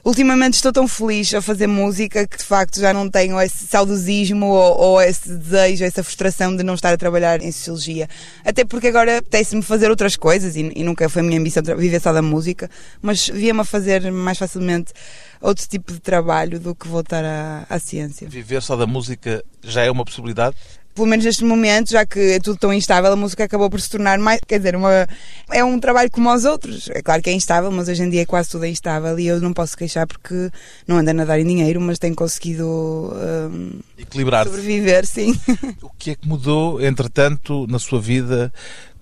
ultimamente 0.08 0.54
estou 0.54 0.72
tão 0.72 0.88
feliz 0.88 1.34
a 1.34 1.41
fazer 1.41 1.67
música 1.67 2.26
que 2.26 2.38
de 2.38 2.43
facto 2.43 2.80
já 2.80 2.93
não 2.93 3.10
tenho 3.10 3.39
esse 3.41 3.67
saudosismo 3.67 4.46
ou, 4.46 4.80
ou 4.80 5.02
esse 5.02 5.28
desejo, 5.30 5.84
essa 5.84 6.02
frustração 6.02 6.56
de 6.56 6.63
não 6.63 6.76
estar 6.76 6.93
a 6.93 6.98
trabalhar 6.98 7.41
em 7.41 7.52
sociologia. 7.52 8.08
Até 8.46 8.63
porque 8.63 8.88
agora 8.88 9.17
apetece-me 9.17 9.62
fazer 9.62 9.89
outras 9.89 10.15
coisas 10.15 10.56
e, 10.56 10.72
e 10.74 10.82
nunca 10.82 11.10
foi 11.10 11.22
a 11.22 11.26
minha 11.26 11.38
ambição 11.38 11.62
viver 11.62 12.00
só 12.00 12.13
da 12.13 12.22
música, 12.22 12.70
mas 13.02 13.28
via-me 13.28 13.60
a 13.60 13.65
fazer 13.65 14.10
mais 14.10 14.38
facilmente 14.38 14.93
outro 15.41 15.67
tipo 15.67 15.91
de 15.91 16.00
trabalho 16.00 16.58
do 16.58 16.74
que 16.74 16.88
voltar 16.88 17.26
à, 17.26 17.65
à 17.70 17.78
ciência. 17.78 18.30
Viver 18.30 18.62
só 18.62 18.78
da 18.78 18.88
música 18.88 19.43
já 19.62 19.84
é 19.84 19.91
uma 19.91 20.06
possibilidade? 20.06 20.56
Pelo 20.98 21.08
menos 21.08 21.24
neste 21.24 21.44
momento, 21.44 21.92
já 21.92 22.04
que 22.08 22.20
é 22.20 22.40
tudo 22.40 22.58
tão 22.58 22.74
instável, 22.74 23.14
a 23.14 23.16
música 23.16 23.44
acabou 23.44 23.70
por 23.70 23.80
se 23.80 23.88
tornar 23.88 24.18
mais. 24.18 24.42
Quer 24.48 24.58
dizer, 24.58 24.76
uma, 24.76 25.08
é 25.52 25.64
um 25.64 25.80
trabalho 25.80 26.10
como 26.10 26.34
os 26.34 26.44
outros. 26.44 26.90
É 26.90 27.04
claro 27.04 27.22
que 27.22 27.30
é 27.30 27.34
instável, 27.34 27.70
mas 27.72 27.88
hoje 27.88 28.02
em 28.02 28.10
dia 28.10 28.26
quase 28.26 28.50
tudo 28.50 28.66
é 28.66 28.70
instável 28.70 29.20
e 29.20 29.28
eu 29.28 29.40
não 29.40 29.54
posso 29.54 29.78
queixar 29.78 30.08
porque 30.08 30.50
não 30.88 30.98
ando 30.98 31.12
a 31.12 31.14
nadar 31.14 31.40
em 31.40 31.46
dinheiro, 31.46 31.80
mas 31.80 32.00
tenho 32.00 32.16
conseguido 32.16 33.14
hum, 33.54 33.80
Equilibrar-se. 33.96 34.50
sobreviver, 34.50 35.06
sim. 35.06 35.40
O 35.84 35.92
que 36.00 36.12
é 36.12 36.16
que 36.16 36.28
mudou, 36.28 36.82
entretanto, 36.82 37.68
na 37.70 37.78
sua 37.78 38.02
vida 38.02 38.52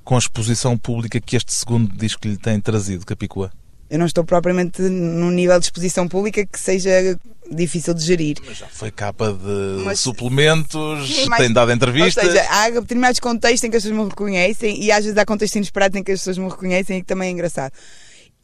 com 0.04 0.16
a 0.16 0.20
exposição 0.20 0.78
pública 0.78 1.22
que 1.22 1.38
este 1.38 1.54
segundo 1.54 1.96
disco 1.96 2.28
lhe 2.28 2.36
tem 2.36 2.60
trazido, 2.60 3.06
Capicua? 3.06 3.52
Eu 3.89 4.00
não 4.00 4.06
estou 4.06 4.24
propriamente 4.24 4.82
num 4.82 5.30
nível 5.32 5.60
de 5.60 5.65
exposição 5.65 6.08
pública 6.08 6.45
que 6.45 6.60
seja 6.60 7.17
difícil 7.52 7.93
de 7.93 8.04
gerir. 8.04 8.38
Mas 8.45 8.58
já 8.58 8.67
foi 8.67 8.89
capa 8.89 9.32
de 9.32 9.84
Mas- 9.84 10.00
suplementos, 10.00 11.26
mas- 11.28 11.39
tem 11.39 11.54
dado 11.54 11.69
Ou 11.69 11.76
entrevistas. 11.76 12.24
seja, 12.26 12.45
há 12.50 12.69
determinados 12.71 13.19
contextos 13.19 13.63
em 13.63 13.69
que 13.69 13.78
as 13.78 13.84
pessoas 13.84 14.00
me 14.04 14.10
reconhecem 14.10 14.82
e 14.84 14.91
às 14.91 15.04
vezes 15.06 15.17
há 15.17 15.26
contextos 15.26 15.56
inesperados 15.58 16.00
em 16.00 16.04
que 16.04 16.12
as 16.12 16.19
pessoas 16.19 16.38
me 16.39 16.50
reconhecem 16.50 16.98
e 16.98 17.02
que 17.02 17.08
também 17.08 17.30
é 17.30 17.32
engraçado. 17.32 17.71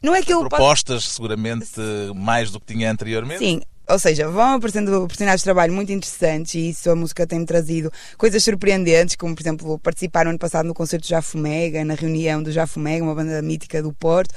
Não 0.03 0.15
é 0.15 0.21
que 0.21 0.31
eu 0.33 0.39
propostas, 0.41 1.05
seguramente 1.09 1.69
mais 2.15 2.51
do 2.51 2.59
que 2.59 2.73
tinha 2.73 2.91
anteriormente. 2.91 3.39
Sim, 3.39 3.61
ou 3.87 3.99
seja, 3.99 4.27
vão 4.29 4.53
aparecendo 4.55 4.89
oportunidades 4.95 5.41
de 5.41 5.43
trabalho 5.43 5.73
muito 5.73 5.91
interessantes 5.91 6.53
e 6.55 6.69
isso 6.69 6.89
a 6.89 6.95
música 6.95 7.27
tem-me 7.27 7.45
trazido 7.45 7.91
coisas 8.17 8.43
surpreendentes, 8.43 9.15
como 9.15 9.35
por 9.35 9.41
exemplo 9.43 9.77
participar 9.79 10.23
no 10.25 10.29
ano 10.31 10.39
passado 10.39 10.65
no 10.65 10.73
concerto 10.73 11.05
do 11.05 11.09
Jafumega, 11.09 11.83
na 11.85 11.93
reunião 11.93 12.41
do 12.41 12.51
Jafumega, 12.51 13.03
uma 13.03 13.13
banda 13.13 13.41
mítica 13.41 13.81
do 13.83 13.91
Porto, 13.93 14.33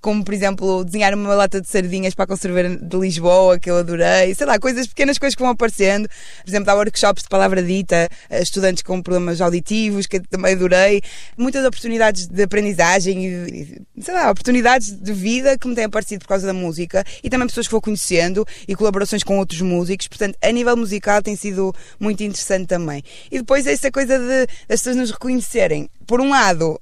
como 0.00 0.24
por 0.24 0.34
exemplo 0.34 0.84
desenhar 0.84 1.14
uma 1.14 1.34
lata 1.34 1.60
de 1.60 1.68
sardinhas 1.68 2.14
para 2.14 2.24
a 2.24 2.28
conserveira 2.28 2.76
de 2.76 2.96
Lisboa, 2.96 3.58
que 3.58 3.70
eu 3.70 3.78
adorei, 3.78 4.34
sei 4.34 4.46
lá, 4.46 4.58
coisas 4.58 4.86
pequenas 4.86 5.18
coisas 5.18 5.34
que 5.34 5.42
vão 5.42 5.50
aparecendo. 5.50 6.08
Por 6.42 6.50
exemplo, 6.50 6.70
há 6.70 6.74
workshops 6.74 7.22
de 7.22 7.28
palavra 7.28 7.62
dita, 7.62 8.08
a 8.30 8.40
estudantes 8.40 8.82
com 8.82 9.02
problemas 9.02 9.40
auditivos, 9.40 10.06
que 10.06 10.20
também 10.20 10.54
adorei. 10.54 11.02
Muitas 11.36 11.64
oportunidades 11.64 12.26
de 12.26 12.42
aprendizagem 12.42 13.26
e, 13.26 13.82
sei 14.00 14.14
lá, 14.14 14.30
oportunidades 14.30 14.92
de 14.92 15.12
vida 15.12 15.58
que 15.58 15.68
me 15.68 15.74
têm 15.74 15.84
aparecido 15.84 16.20
por 16.20 16.28
causa 16.28 16.46
da 16.46 16.52
música 16.52 17.04
e 17.22 17.30
também 17.30 17.46
pessoas 17.46 17.66
que 17.66 17.72
vou 17.72 17.80
conhecendo 17.80 18.46
e 18.66 18.74
colaborações 18.74 19.22
com 19.22 19.38
outros 19.38 19.60
músicos. 19.60 20.08
Portanto, 20.08 20.36
a 20.42 20.52
nível 20.52 20.76
musical 20.76 21.22
tem 21.22 21.36
sido 21.36 21.74
muito 21.98 22.22
interessante 22.22 22.66
também. 22.66 23.02
E 23.30 23.38
depois 23.38 23.66
essa 23.66 23.90
coisa 23.90 24.18
de 24.18 24.42
as 24.68 24.80
pessoas 24.80 24.96
nos 24.96 25.10
reconhecerem. 25.10 25.88
Por 26.06 26.20
um 26.20 26.30
lado, 26.30 26.80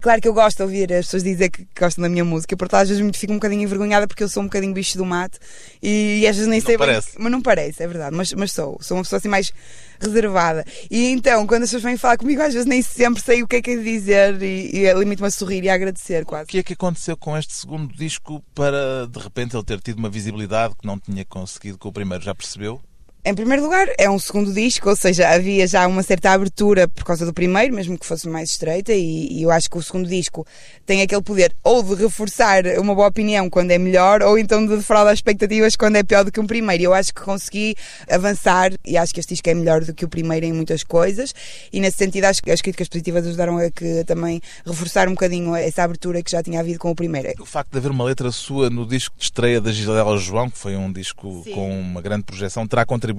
Claro 0.00 0.20
que 0.20 0.26
eu 0.28 0.32
gosto 0.34 0.56
de 0.58 0.62
ouvir 0.62 0.92
as 0.92 1.06
pessoas 1.06 1.22
dizer 1.22 1.50
que 1.50 1.66
gostam 1.78 2.02
da 2.02 2.08
minha 2.08 2.24
música, 2.24 2.56
porque 2.56 2.74
às 2.74 2.88
vezes 2.88 3.02
me 3.04 3.12
fico 3.12 3.32
um 3.32 3.36
bocadinho 3.36 3.62
envergonhada 3.62 4.06
porque 4.08 4.22
eu 4.22 4.28
sou 4.28 4.42
um 4.42 4.46
bocadinho 4.46 4.72
bicho 4.72 4.96
do 4.96 5.04
mato 5.04 5.38
e, 5.82 6.26
às 6.26 6.36
vezes 6.36 6.48
nem 6.48 6.58
Não 6.60 6.66
sei 6.66 6.76
bem- 6.78 6.86
parece. 6.86 7.10
Mas 7.18 7.32
não 7.32 7.42
parece, 7.42 7.82
é 7.82 7.86
verdade, 7.86 8.16
mas, 8.16 8.32
mas 8.32 8.52
sou. 8.52 8.78
Sou 8.80 8.96
uma 8.96 9.02
pessoa 9.02 9.18
assim 9.18 9.28
mais 9.28 9.52
reservada. 10.00 10.64
E 10.90 11.08
então, 11.08 11.46
quando 11.46 11.62
as 11.64 11.68
pessoas 11.68 11.82
vêm 11.82 11.96
falar 11.96 12.16
comigo, 12.16 12.40
às 12.42 12.52
vezes 12.54 12.66
nem 12.66 12.80
sempre 12.82 13.22
sei 13.22 13.42
o 13.42 13.48
que 13.48 13.56
é 13.56 13.62
que 13.62 13.70
é 13.72 13.76
de 13.76 13.82
dizer 13.84 14.42
e, 14.42 14.70
e 14.78 14.92
limito-me 14.94 15.28
a 15.28 15.30
sorrir 15.30 15.62
e 15.64 15.68
a 15.68 15.74
agradecer 15.74 16.22
O 16.22 16.26
quase. 16.26 16.46
que 16.48 16.58
é 16.58 16.62
que 16.62 16.72
aconteceu 16.72 17.16
com 17.16 17.36
este 17.36 17.52
segundo 17.52 17.94
disco 17.94 18.42
para, 18.54 19.06
de 19.06 19.18
repente, 19.18 19.54
ele 19.54 19.64
ter 19.64 19.80
tido 19.80 19.98
uma 19.98 20.08
visibilidade 20.08 20.74
que 20.80 20.86
não 20.86 20.98
tinha 20.98 21.24
conseguido 21.24 21.76
com 21.78 21.88
o 21.88 21.92
primeiro? 21.92 22.24
Já 22.24 22.34
percebeu? 22.34 22.80
Em 23.22 23.34
primeiro 23.34 23.62
lugar, 23.62 23.86
é 23.98 24.08
um 24.08 24.18
segundo 24.18 24.50
disco, 24.50 24.88
ou 24.88 24.96
seja, 24.96 25.28
havia 25.28 25.66
já 25.66 25.86
uma 25.86 26.02
certa 26.02 26.30
abertura 26.30 26.88
por 26.88 27.04
causa 27.04 27.26
do 27.26 27.34
primeiro, 27.34 27.74
mesmo 27.74 27.98
que 27.98 28.06
fosse 28.06 28.26
mais 28.26 28.48
estreita, 28.48 28.94
e, 28.94 29.28
e 29.30 29.42
eu 29.42 29.50
acho 29.50 29.68
que 29.68 29.76
o 29.76 29.82
segundo 29.82 30.08
disco 30.08 30.46
tem 30.86 31.02
aquele 31.02 31.20
poder 31.20 31.54
ou 31.62 31.82
de 31.82 32.02
reforçar 32.02 32.64
uma 32.78 32.94
boa 32.94 33.08
opinião 33.08 33.50
quando 33.50 33.72
é 33.72 33.78
melhor, 33.78 34.22
ou 34.22 34.38
então 34.38 34.66
de 34.66 34.74
defraudar 34.74 35.12
expectativas 35.12 35.76
quando 35.76 35.96
é 35.96 36.02
pior 36.02 36.24
do 36.24 36.32
que 36.32 36.40
um 36.40 36.46
primeiro. 36.46 36.82
E 36.82 36.86
eu 36.86 36.94
acho 36.94 37.12
que 37.12 37.20
consegui 37.20 37.74
avançar 38.08 38.72
e 38.86 38.96
acho 38.96 39.12
que 39.12 39.20
este 39.20 39.34
disco 39.34 39.50
é 39.50 39.54
melhor 39.54 39.84
do 39.84 39.92
que 39.92 40.06
o 40.06 40.08
primeiro 40.08 40.46
em 40.46 40.52
muitas 40.54 40.82
coisas, 40.82 41.34
e 41.70 41.78
nesse 41.78 41.98
sentido 41.98 42.24
acho 42.24 42.42
que 42.42 42.50
as 42.50 42.62
críticas 42.62 42.88
positivas 42.88 43.26
ajudaram 43.26 43.58
a 43.58 43.70
que 43.70 44.02
também 44.04 44.40
reforçar 44.64 45.08
um 45.08 45.12
bocadinho 45.12 45.54
essa 45.54 45.82
abertura 45.82 46.22
que 46.22 46.30
já 46.30 46.42
tinha 46.42 46.58
havido 46.58 46.78
com 46.78 46.90
o 46.90 46.94
primeiro. 46.94 47.34
O 47.38 47.44
facto 47.44 47.70
de 47.70 47.76
haver 47.76 47.90
uma 47.90 48.04
letra 48.04 48.30
sua 48.30 48.70
no 48.70 48.86
disco 48.86 49.14
de 49.18 49.24
estreia 49.24 49.60
da 49.60 49.70
Gisela 49.70 50.16
João, 50.16 50.48
que 50.48 50.56
foi 50.56 50.74
um 50.74 50.90
disco 50.90 51.42
Sim. 51.44 51.52
com 51.52 51.80
uma 51.80 52.00
grande 52.00 52.24
projeção, 52.24 52.66
terá 52.66 52.86
contribuído 52.86 53.09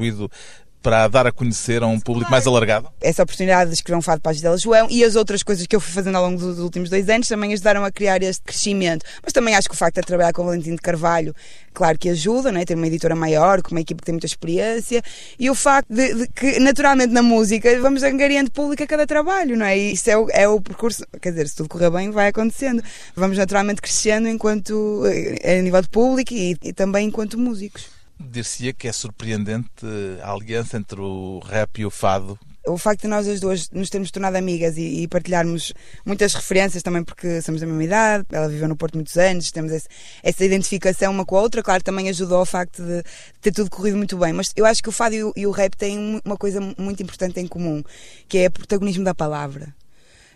para 0.81 1.07
dar 1.07 1.27
a 1.27 1.31
conhecer 1.31 1.83
a 1.83 1.85
um 1.85 1.99
público 1.99 2.27
Claro. 2.27 2.31
mais 2.31 2.47
alargado? 2.47 2.89
essa 2.99 3.21
oportunidade 3.21 3.69
de 3.69 3.75
escrever 3.75 3.99
um 3.99 4.01
fado 4.01 4.19
para 4.19 4.31
a 4.31 4.33
Gisela 4.33 4.57
João 4.57 4.87
e 4.89 5.03
as 5.03 5.15
outras 5.15 5.43
coisas 5.43 5.67
que 5.67 5.75
eu 5.75 5.79
fui 5.79 5.93
fazendo 5.93 6.15
ao 6.15 6.23
longo 6.23 6.39
dos 6.39 6.57
últimos 6.57 6.89
dois 6.89 7.07
anos 7.07 7.27
também 7.27 7.53
ajudaram 7.53 7.85
a 7.85 7.91
criar 7.91 8.23
este 8.23 8.41
crescimento. 8.41 9.05
Mas 9.21 9.31
também 9.31 9.53
acho 9.53 9.69
que 9.69 9.75
o 9.75 9.77
facto 9.77 10.01
de 10.01 10.07
trabalhar 10.07 10.33
com 10.33 10.41
o 10.41 10.45
Valentim 10.45 10.71
de 10.71 10.81
Carvalho, 10.81 11.35
claro 11.71 11.99
que 11.99 12.09
ajuda, 12.09 12.51
não 12.51 12.59
é? 12.59 12.65
ter 12.65 12.73
uma 12.73 12.87
editora 12.87 13.15
maior, 13.15 13.61
com 13.61 13.69
uma 13.69 13.81
equipe 13.81 14.01
que 14.01 14.05
tem 14.05 14.13
muita 14.13 14.25
experiência 14.25 15.03
e 15.37 15.51
o 15.51 15.53
facto 15.53 15.93
de, 15.93 16.15
de 16.15 16.27
que, 16.29 16.59
naturalmente, 16.59 17.13
na 17.13 17.21
música 17.21 17.79
vamos 17.79 18.01
angariando 18.01 18.49
público 18.49 18.81
a 18.81 18.87
cada 18.87 19.05
trabalho, 19.05 19.55
não 19.55 19.65
é? 19.67 19.77
E 19.77 19.93
isso 19.93 20.09
é 20.09 20.17
o, 20.17 20.27
é 20.31 20.47
o 20.47 20.59
percurso, 20.59 21.05
quer 21.21 21.29
dizer, 21.29 21.47
se 21.47 21.57
tudo 21.57 21.69
correr 21.69 21.91
bem, 21.91 22.09
vai 22.09 22.29
acontecendo. 22.29 22.81
Vamos 23.15 23.37
naturalmente 23.37 23.81
crescendo 23.83 24.27
enquanto, 24.27 25.03
eh, 25.05 25.59
a 25.59 25.61
nível 25.61 25.81
de 25.83 25.89
público 25.89 26.33
e, 26.33 26.57
e 26.63 26.73
também 26.73 27.07
enquanto 27.07 27.37
músicos. 27.37 28.00
Dir-se-ia 28.29 28.73
que 28.73 28.87
é 28.87 28.91
surpreendente 28.91 29.85
a 30.21 30.31
aliança 30.31 30.77
entre 30.77 30.99
o 30.99 31.39
rap 31.39 31.79
e 31.79 31.85
o 31.85 31.89
fado. 31.91 32.37
o 32.67 32.77
facto 32.77 33.01
de 33.01 33.07
nós 33.07 33.27
as 33.27 33.39
duas 33.39 33.69
nos 33.71 33.89
termos 33.89 34.11
tornado 34.11 34.35
amigas 34.37 34.77
e, 34.77 35.01
e 35.01 35.07
partilharmos 35.07 35.73
muitas 36.05 36.33
referências 36.35 36.83
também 36.83 37.03
porque 37.03 37.41
somos 37.41 37.59
da 37.59 37.65
mesma 37.67 37.83
idade, 37.83 38.25
ela 38.31 38.47
viveu 38.47 38.67
no 38.67 38.75
Porto 38.75 38.93
muitos 38.95 39.17
anos, 39.17 39.51
temos 39.51 39.71
esse- 39.71 39.87
essa 40.21 40.45
identificação 40.45 41.11
uma 41.11 41.25
com 41.25 41.35
a 41.37 41.41
outra, 41.41 41.63
claro, 41.63 41.83
também 41.83 42.07
ajudou 42.09 42.37
ao 42.37 42.45
facto 42.45 42.83
de 42.83 43.03
ter 43.41 43.51
tudo 43.51 43.69
corrido 43.69 43.97
muito 43.97 44.15
bem, 44.17 44.31
mas 44.31 44.51
eu 44.55 44.65
acho 44.65 44.81
que 44.83 44.89
o 44.89 44.91
fado 44.91 45.15
e 45.15 45.23
o, 45.23 45.33
e 45.35 45.47
o 45.47 45.51
rap 45.51 45.75
têm 45.75 45.97
um- 45.97 46.21
uma 46.23 46.37
coisa 46.37 46.59
muito 46.77 47.01
importante 47.01 47.39
em 47.39 47.47
comum, 47.47 47.81
que 48.29 48.37
é 48.37 48.47
o 48.47 48.51
protagonismo 48.51 49.03
da 49.03 49.15
palavra. 49.15 49.73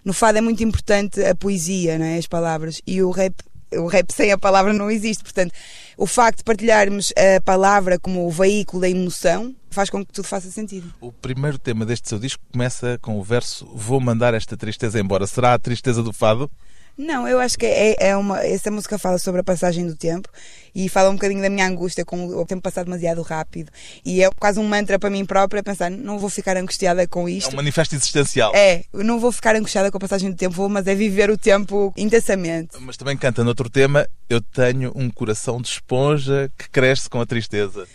No 0.04 0.12
fado 0.14 0.38
é 0.38 0.42
muito 0.42 0.64
importante 0.64 1.24
a 1.24 1.36
poesia, 1.36 1.98
não 2.00 2.06
é? 2.06 2.18
as 2.18 2.28
palavras, 2.28 2.82
e 2.88 3.02
o 3.04 3.12
rap 3.12 3.36
o 3.74 3.88
rap 3.88 4.10
sem 4.14 4.32
a 4.32 4.38
palavra 4.38 4.72
não 4.72 4.90
existe. 4.90 5.22
Portanto, 5.24 5.52
o 5.98 6.06
facto 6.06 6.40
de 6.40 6.44
partilharmos 6.44 7.14
a 7.18 7.42
palavra 7.42 8.00
como 8.00 8.26
o 8.26 8.32
veículo 8.32 8.82
da 8.82 8.90
emoção 8.90 9.56
faz 9.70 9.90
com 9.90 10.06
que 10.06 10.14
tudo 10.14 10.26
faça 10.26 10.50
sentido. 10.50 10.94
O 11.02 11.12
primeiro 11.12 11.58
tema 11.58 11.86
deste 11.86 12.08
seu 12.08 12.18
disco 12.18 12.42
começa 12.52 12.98
com 13.02 13.20
o 13.20 13.24
verso 13.24 13.66
Vou 13.74 14.00
mandar 14.00 14.34
esta 14.34 14.56
tristeza 14.56 15.00
embora. 15.00 15.28
Será 15.28 15.54
a 15.54 15.60
tristeza 15.60 16.02
do 16.02 16.14
fado? 16.14 16.50
Não, 16.98 17.28
eu 17.28 17.40
acho 17.40 17.58
que 17.58 17.66
é, 17.66 17.96
é 18.10 18.16
uma. 18.16 18.42
Essa 18.46 18.72
música 18.72 18.98
fala 18.98 19.18
sobre 19.18 19.42
a 19.42 19.44
passagem 19.44 19.86
do 19.86 19.96
tempo 19.96 20.30
e 20.74 20.88
fala 20.88 21.10
um 21.10 21.14
bocadinho 21.16 21.42
da 21.42 21.50
minha 21.50 21.68
angústia 21.68 22.06
com 22.06 22.26
o 22.28 22.46
tempo 22.46 22.62
passado 22.62 22.86
demasiado 22.86 23.22
rápido. 23.22 23.70
E 24.06 24.24
é 24.24 24.30
quase 24.40 24.60
um 24.60 24.64
mantra 24.68 24.98
para 24.98 25.10
mim 25.10 25.26
própria 25.26 25.62
pensar: 25.62 25.92
não 25.92 26.18
vou 26.18 26.30
ficar 26.30 26.56
angustiada 26.56 27.06
com 27.08 27.28
É 27.28 27.32
isto. 27.34 27.52
um 27.54 27.58
manifesto 27.58 27.96
existencial. 27.96 28.54
É, 28.56 28.84
não 28.94 29.20
vou 29.20 29.32
ficar 29.32 29.56
angustiada 29.56 29.92
com 29.92 29.98
a 29.98 30.00
passagem 30.00 30.32
do 30.32 30.38
tempo, 30.38 30.56
vou, 30.56 30.70
mas 30.70 30.88
é 30.88 30.96
viver 30.96 31.30
o 31.30 31.38
tempo 31.38 31.94
intensamente. 31.98 32.78
Mas 32.80 32.96
também 32.96 33.18
canta 33.18 33.44
noutro 33.44 33.70
tema 33.70 34.08
Eu 34.30 34.40
tenho 34.42 34.92
um 34.96 35.10
coração 35.10 35.62
de 35.62 35.68
esponja 35.68 36.50
que 36.58 36.70
cresce 36.70 37.10
com 37.10 37.20
a 37.20 37.26
tristeza. 37.26 37.86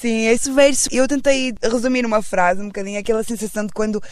Sim, 0.00 0.28
esse 0.28 0.50
verso, 0.50 0.88
eu 0.90 1.06
tentei 1.06 1.52
resumir 1.62 2.00
numa 2.00 2.22
frase 2.22 2.62
um 2.62 2.68
bocadinho 2.68 2.98
aquela 2.98 3.22
sensação 3.22 3.66
de 3.66 3.72
quando 3.74 4.02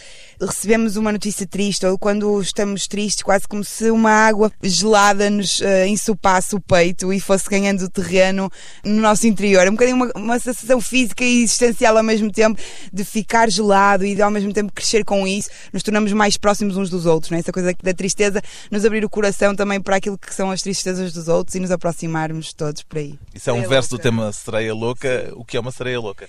recebemos 0.40 0.96
uma 0.96 1.12
notícia 1.12 1.46
triste 1.46 1.86
ou 1.86 1.98
quando 1.98 2.40
estamos 2.40 2.86
tristes, 2.86 3.22
quase 3.22 3.46
como 3.46 3.64
se 3.64 3.90
uma 3.90 4.10
água 4.10 4.52
gelada 4.62 5.28
nos 5.30 5.60
uh, 5.60 5.86
ensopasse 5.86 6.54
o 6.54 6.60
peito 6.60 7.12
e 7.12 7.20
fosse 7.20 7.48
ganhando 7.48 7.88
terreno 7.88 8.50
no 8.84 9.00
nosso 9.00 9.26
interior. 9.26 9.66
É 9.66 9.70
um 9.70 9.74
bocadinho 9.74 9.96
uma, 9.96 10.12
uma 10.14 10.38
sensação 10.38 10.80
física 10.80 11.24
e 11.24 11.42
existencial 11.42 11.96
ao 11.96 12.02
mesmo 12.02 12.30
tempo 12.30 12.60
de 12.92 13.04
ficar 13.04 13.50
gelado 13.50 14.04
e 14.04 14.14
de 14.14 14.22
ao 14.22 14.30
mesmo 14.30 14.52
tempo 14.52 14.72
crescer 14.72 15.04
com 15.04 15.26
isso. 15.26 15.48
Nos 15.72 15.82
tornamos 15.82 16.12
mais 16.12 16.36
próximos 16.36 16.76
uns 16.76 16.90
dos 16.90 17.06
outros, 17.06 17.30
não 17.30 17.36
é? 17.36 17.40
Essa 17.40 17.52
coisa 17.52 17.74
da 17.82 17.94
tristeza, 17.94 18.42
nos 18.70 18.84
abrir 18.84 19.04
o 19.04 19.10
coração 19.10 19.54
também 19.54 19.80
para 19.80 19.96
aquilo 19.96 20.18
que 20.18 20.34
são 20.34 20.50
as 20.50 20.62
tristezas 20.62 21.12
dos 21.12 21.28
outros 21.28 21.54
e 21.54 21.60
nos 21.60 21.70
aproximarmos 21.70 22.52
todos 22.52 22.82
por 22.82 22.98
aí. 22.98 23.18
Isso 23.34 23.50
é 23.50 23.52
um 23.52 23.56
Sereia 23.56 23.68
verso 23.68 23.90
do 23.90 23.92
louca. 23.92 24.02
tema 24.02 24.32
Sereia 24.32 24.74
Louca. 24.74 25.32
O 25.34 25.44
que 25.44 25.56
é 25.56 25.60
uma 25.60 25.72
sereia 25.72 26.00
louca? 26.00 26.28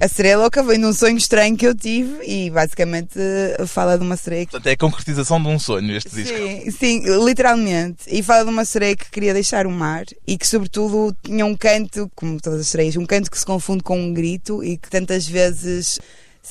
A 0.00 0.06
sereia 0.06 0.38
louca 0.38 0.62
vem 0.62 0.78
de 0.78 0.86
um 0.86 0.92
sonho 0.92 1.16
estranho 1.16 1.56
que 1.56 1.66
eu 1.66 1.74
tive 1.74 2.24
e 2.24 2.50
basicamente 2.50 3.18
fala 3.66 3.98
de 3.98 4.04
uma 4.04 4.16
sereia 4.16 4.46
que. 4.46 4.52
Portanto, 4.52 4.68
é 4.68 4.72
a 4.72 4.76
concretização 4.76 5.42
de 5.42 5.48
um 5.48 5.58
sonho 5.58 5.96
este 5.96 6.10
disco. 6.14 6.36
Sim, 6.36 6.70
sim, 6.70 7.24
literalmente. 7.24 8.04
E 8.06 8.22
fala 8.22 8.44
de 8.44 8.50
uma 8.50 8.64
sereia 8.64 8.94
que 8.94 9.10
queria 9.10 9.34
deixar 9.34 9.66
o 9.66 9.70
mar 9.72 10.04
e 10.24 10.38
que, 10.38 10.46
sobretudo, 10.46 11.16
tinha 11.20 11.44
um 11.44 11.56
canto, 11.56 12.08
como 12.14 12.40
todas 12.40 12.60
as 12.60 12.68
sereias, 12.68 12.96
um 12.96 13.04
canto 13.04 13.28
que 13.28 13.38
se 13.38 13.44
confunde 13.44 13.82
com 13.82 13.98
um 13.98 14.14
grito 14.14 14.62
e 14.62 14.76
que 14.76 14.88
tantas 14.88 15.26
vezes 15.26 15.98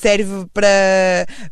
serve 0.00 0.46
para. 0.52 0.66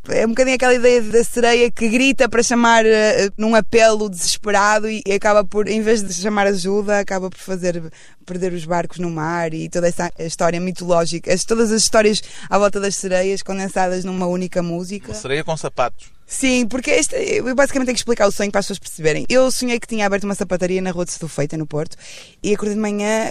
É 0.08 0.24
um 0.24 0.28
bocadinho 0.30 0.56
aquela 0.56 0.74
ideia 0.74 1.02
da 1.02 1.22
sereia 1.24 1.70
que 1.70 1.88
grita 1.88 2.28
para 2.28 2.42
chamar 2.42 2.84
eh, 2.86 3.28
num 3.36 3.54
apelo 3.54 4.08
desesperado 4.08 4.88
e 4.88 5.02
acaba 5.14 5.44
por, 5.44 5.68
em 5.68 5.80
vez 5.80 6.02
de 6.02 6.12
chamar 6.14 6.46
ajuda, 6.46 6.98
acaba 7.00 7.28
por 7.30 7.38
fazer 7.38 7.82
perder 8.24 8.52
os 8.52 8.64
barcos 8.64 8.98
no 8.98 9.10
mar 9.10 9.54
e 9.54 9.68
toda 9.68 9.86
essa 9.88 10.10
história 10.18 10.60
mitológica, 10.60 11.32
as- 11.32 11.44
todas 11.44 11.70
as 11.70 11.82
histórias 11.82 12.20
à 12.50 12.58
volta 12.58 12.80
das 12.80 12.96
sereias 12.96 13.42
condensadas 13.42 14.04
numa 14.04 14.26
única 14.26 14.62
música. 14.62 15.08
Uma 15.12 15.14
sereia 15.14 15.44
com 15.44 15.56
sapatos. 15.56 16.15
Sim, 16.26 16.66
porque 16.66 16.90
este, 16.90 17.14
eu 17.14 17.54
basicamente 17.54 17.86
tenho 17.86 17.94
que 17.94 18.00
explicar 18.00 18.26
o 18.26 18.32
sonho 18.32 18.50
para 18.50 18.58
as 18.58 18.66
pessoas 18.66 18.80
perceberem. 18.80 19.24
Eu 19.28 19.48
sonhei 19.50 19.78
que 19.78 19.86
tinha 19.86 20.04
aberto 20.04 20.24
uma 20.24 20.34
sapataria 20.34 20.82
na 20.82 20.90
Rua 20.90 21.04
de 21.04 21.12
Setúfeita, 21.12 21.56
no 21.56 21.66
Porto, 21.66 21.96
e 22.42 22.52
acordei 22.52 22.74
de 22.74 22.80
manhã, 22.80 23.28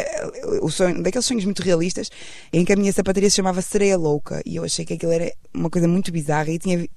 o 0.62 0.72
sonho, 0.72 1.04
daqueles 1.04 1.26
sonhos 1.26 1.44
muito 1.44 1.62
realistas, 1.62 2.10
em 2.54 2.64
que 2.64 2.72
a 2.72 2.76
minha 2.76 2.94
sapataria 2.94 3.30
se 3.30 3.36
chamava 3.36 3.62
Sereia 3.62 3.98
Louca, 3.98 4.42
e 4.46 4.56
eu 4.56 4.64
achei 4.64 4.86
que 4.86 4.94
aquilo 4.94 5.12
era 5.12 5.30
uma 5.54 5.70
coisa 5.70 5.90
muito 5.90 6.10
bizarra, 6.10 6.50
e 6.50 6.58
tinha. 6.58 6.88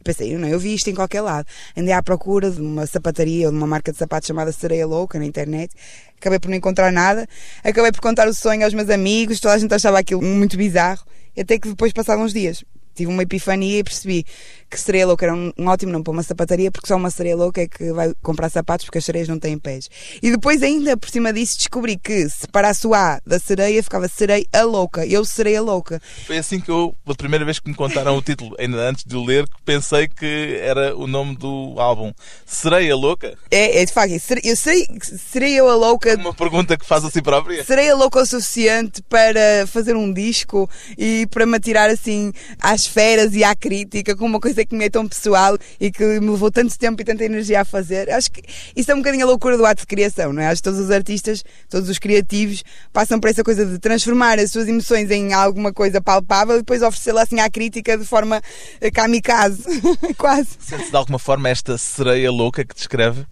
E 0.00 0.04
pensei, 0.04 0.36
não, 0.36 0.48
eu 0.48 0.58
vi 0.58 0.74
isto 0.74 0.90
em 0.90 0.94
qualquer 0.94 1.20
lado. 1.20 1.46
Andei 1.76 1.94
à 1.94 2.02
procura 2.02 2.50
de 2.50 2.60
uma 2.60 2.84
sapataria 2.84 3.46
ou 3.46 3.52
de 3.52 3.56
uma 3.56 3.66
marca 3.66 3.92
de 3.92 3.96
sapatos 3.96 4.26
chamada 4.26 4.52
Sereia 4.52 4.86
Louca 4.86 5.18
na 5.18 5.24
internet. 5.24 5.72
Acabei 6.18 6.38
por 6.38 6.48
não 6.48 6.56
encontrar 6.56 6.92
nada. 6.92 7.26
Acabei 7.62 7.92
por 7.92 8.00
contar 8.00 8.26
o 8.28 8.34
sonho 8.34 8.64
aos 8.64 8.74
meus 8.74 8.90
amigos. 8.90 9.38
Toda 9.38 9.54
a 9.54 9.58
gente 9.58 9.72
achava 9.72 9.98
aquilo 9.98 10.20
muito 10.20 10.56
bizarro. 10.56 11.04
Até 11.38 11.58
que 11.60 11.68
depois 11.68 11.92
passaram 11.92 12.22
uns 12.22 12.32
dias. 12.32 12.64
Tive 12.92 13.12
uma 13.12 13.22
epifania 13.22 13.78
e 13.78 13.84
percebi 13.84 14.26
que 14.70 14.78
sereia 14.80 15.06
louca 15.06 15.26
era 15.26 15.34
um, 15.34 15.52
um 15.58 15.66
ótimo 15.68 15.92
nome 15.92 16.04
para 16.04 16.12
uma 16.12 16.22
sapataria 16.22 16.70
porque 16.70 16.86
só 16.88 16.96
uma 16.96 17.10
sereia 17.10 17.36
louca 17.36 17.62
é 17.62 17.66
que 17.68 17.92
vai 17.92 18.12
comprar 18.22 18.48
sapatos 18.50 18.84
porque 18.86 18.98
as 18.98 19.04
sereias 19.04 19.28
não 19.28 19.38
têm 19.38 19.58
pés. 19.58 19.88
E 20.22 20.30
depois 20.30 20.62
ainda 20.62 20.96
por 20.96 21.08
cima 21.10 21.32
disso 21.32 21.56
descobri 21.58 21.96
que 21.96 22.28
se 22.28 22.46
parasse 22.48 22.86
o 22.86 22.94
A 22.94 23.20
da 23.26 23.38
sereia 23.38 23.82
ficava 23.82 24.08
sereia 24.08 24.44
louca. 24.64 25.06
Eu 25.06 25.24
sereia 25.24 25.62
louca. 25.62 26.00
Foi 26.26 26.38
assim 26.38 26.60
que 26.60 26.70
eu, 26.70 26.94
pela 27.04 27.16
primeira 27.16 27.44
vez 27.44 27.58
que 27.58 27.68
me 27.68 27.74
contaram 27.74 28.16
o 28.16 28.22
título, 28.22 28.54
ainda 28.58 28.76
antes 28.88 29.04
de 29.04 29.16
o 29.16 29.24
ler, 29.24 29.44
pensei 29.64 30.08
que 30.08 30.58
era 30.60 30.96
o 30.96 31.06
nome 31.06 31.36
do 31.36 31.74
álbum. 31.78 32.12
Sereia 32.46 32.94
Louca? 32.96 33.36
É, 33.50 33.82
é 33.82 33.84
de 33.84 33.92
facto, 33.92 34.18
sere- 34.20 34.40
eu 34.44 34.56
serei, 34.56 34.86
serei 35.02 35.54
eu 35.54 35.68
a 35.68 35.74
louca 35.74 36.14
Uma 36.16 36.34
pergunta 36.34 36.76
que 36.76 36.84
faz 36.86 37.04
a 37.04 37.10
si 37.10 37.22
própria. 37.22 37.64
Serei 37.64 37.90
a 37.90 37.94
louca 37.94 38.20
o 38.20 38.26
suficiente 38.26 39.02
para 39.02 39.66
fazer 39.66 39.96
um 39.96 40.12
disco 40.12 40.68
e 40.96 41.26
para 41.30 41.46
me 41.46 41.56
atirar 41.56 41.90
assim 41.90 42.32
às 42.60 42.86
feras 42.86 43.34
e 43.34 43.44
à 43.44 43.54
crítica 43.54 44.16
com 44.16 44.24
uma 44.26 44.40
coisa 44.40 44.57
que 44.64 44.74
me 44.74 44.84
é 44.84 44.90
tão 44.90 45.06
pessoal 45.06 45.56
e 45.80 45.90
que 45.90 46.04
me 46.20 46.30
levou 46.30 46.50
tanto 46.50 46.78
tempo 46.78 47.00
e 47.00 47.04
tanta 47.04 47.24
energia 47.24 47.60
a 47.60 47.64
fazer. 47.64 48.10
Acho 48.10 48.30
que 48.30 48.42
isso 48.74 48.90
é 48.90 48.94
um 48.94 48.98
bocadinho 48.98 49.24
a 49.24 49.28
loucura 49.28 49.56
do 49.56 49.64
ato 49.64 49.82
de 49.82 49.86
criação, 49.86 50.32
não 50.32 50.42
é? 50.42 50.48
Acho 50.48 50.62
que 50.62 50.68
todos 50.68 50.80
os 50.80 50.90
artistas, 50.90 51.44
todos 51.68 51.88
os 51.88 51.98
criativos 51.98 52.62
passam 52.92 53.20
por 53.20 53.30
essa 53.30 53.44
coisa 53.44 53.64
de 53.64 53.78
transformar 53.78 54.38
as 54.38 54.50
suas 54.50 54.68
emoções 54.68 55.10
em 55.10 55.32
alguma 55.32 55.72
coisa 55.72 56.00
palpável 56.00 56.56
e 56.56 56.58
depois 56.58 56.82
oferecê-la 56.82 57.22
assim 57.22 57.40
à 57.40 57.50
crítica 57.50 57.96
de 57.96 58.04
forma 58.04 58.40
eh, 58.80 58.90
kamikaze, 58.90 59.64
quase. 60.16 60.50
Sente-se 60.58 60.90
de 60.90 60.96
alguma 60.96 61.18
forma 61.18 61.48
esta 61.48 61.76
sereia 61.78 62.30
louca 62.30 62.64
que 62.64 62.74
descreve? 62.74 63.26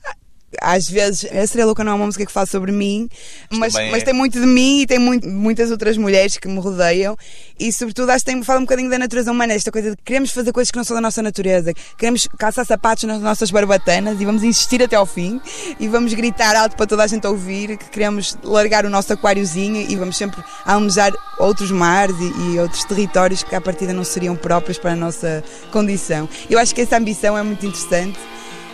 Às 0.60 0.88
vezes, 0.88 1.24
a 1.30 1.46
Sereia 1.46 1.66
Louca 1.66 1.82
não 1.84 1.92
é 1.92 1.94
uma 1.96 2.06
música 2.06 2.24
que 2.24 2.32
fala 2.32 2.46
sobre 2.46 2.72
mim, 2.72 3.08
mas, 3.50 3.72
também 3.72 3.88
é. 3.88 3.90
mas 3.90 4.02
tem 4.02 4.14
muito 4.14 4.40
de 4.40 4.46
mim 4.46 4.80
e 4.82 4.86
tem 4.86 4.98
muito- 4.98 5.26
muitas 5.28 5.70
outras 5.70 5.96
mulheres 5.96 6.36
que 6.36 6.48
me 6.48 6.58
rodeiam 6.60 7.16
e, 7.58 7.72
sobretudo, 7.72 8.10
acho 8.10 8.24
que 8.24 8.30
tem, 8.32 8.42
fala 8.42 8.60
um 8.60 8.62
bocadinho 8.62 8.88
da 8.88 8.98
natureza 8.98 9.30
humana, 9.32 9.52
esta 9.52 9.70
coisa 9.72 9.90
de 9.90 9.96
que 9.96 10.02
queremos 10.04 10.30
fazer 10.30 10.52
coisas 10.52 10.70
que 10.70 10.76
não 10.76 10.84
são 10.84 10.94
da 10.94 11.00
nossa 11.00 11.20
natureza, 11.22 11.72
queremos 11.98 12.28
calçar 12.38 12.64
sapatos 12.64 13.04
nas 13.04 13.20
nossas 13.20 13.50
barbatanas 13.50 14.20
e 14.20 14.24
vamos 14.24 14.42
insistir 14.42 14.82
até 14.82 14.96
ao 14.96 15.04
fim 15.06 15.40
e 15.78 15.88
vamos 15.88 16.14
gritar 16.14 16.54
alto 16.56 16.76
para 16.76 16.86
toda 16.86 17.02
a 17.02 17.06
gente 17.06 17.26
ouvir 17.26 17.76
que 17.76 17.86
queremos 17.90 18.36
largar 18.42 18.84
o 18.86 18.90
nosso 18.90 19.12
aquáriozinho 19.12 19.84
e 19.90 19.96
vamos 19.96 20.16
sempre 20.16 20.42
almejar 20.64 21.12
outros 21.38 21.70
mares 21.70 22.16
e, 22.18 22.54
e 22.54 22.58
outros 22.60 22.84
territórios 22.84 23.42
que 23.42 23.54
à 23.54 23.60
partida 23.60 23.92
não 23.92 24.04
seriam 24.04 24.36
próprios 24.36 24.78
para 24.78 24.92
a 24.92 24.96
nossa 24.96 25.42
condição. 25.72 26.28
Eu 26.48 26.58
acho 26.58 26.74
que 26.74 26.80
essa 26.80 26.96
ambição 26.96 27.36
é 27.36 27.42
muito 27.42 27.66
interessante 27.66 28.18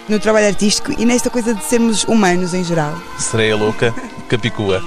no 0.09 0.19
trabalho 0.19 0.47
artístico 0.47 0.93
e 0.99 1.05
nesta 1.05 1.31
coisa 1.31 1.55
de 1.55 1.65
sermos 1.65 2.05
humanos 2.05 2.55
em 2.55 2.65
geral. 2.65 2.95
Sereia 3.19 3.57
Louca, 3.57 3.95
Capicua. 4.29 4.83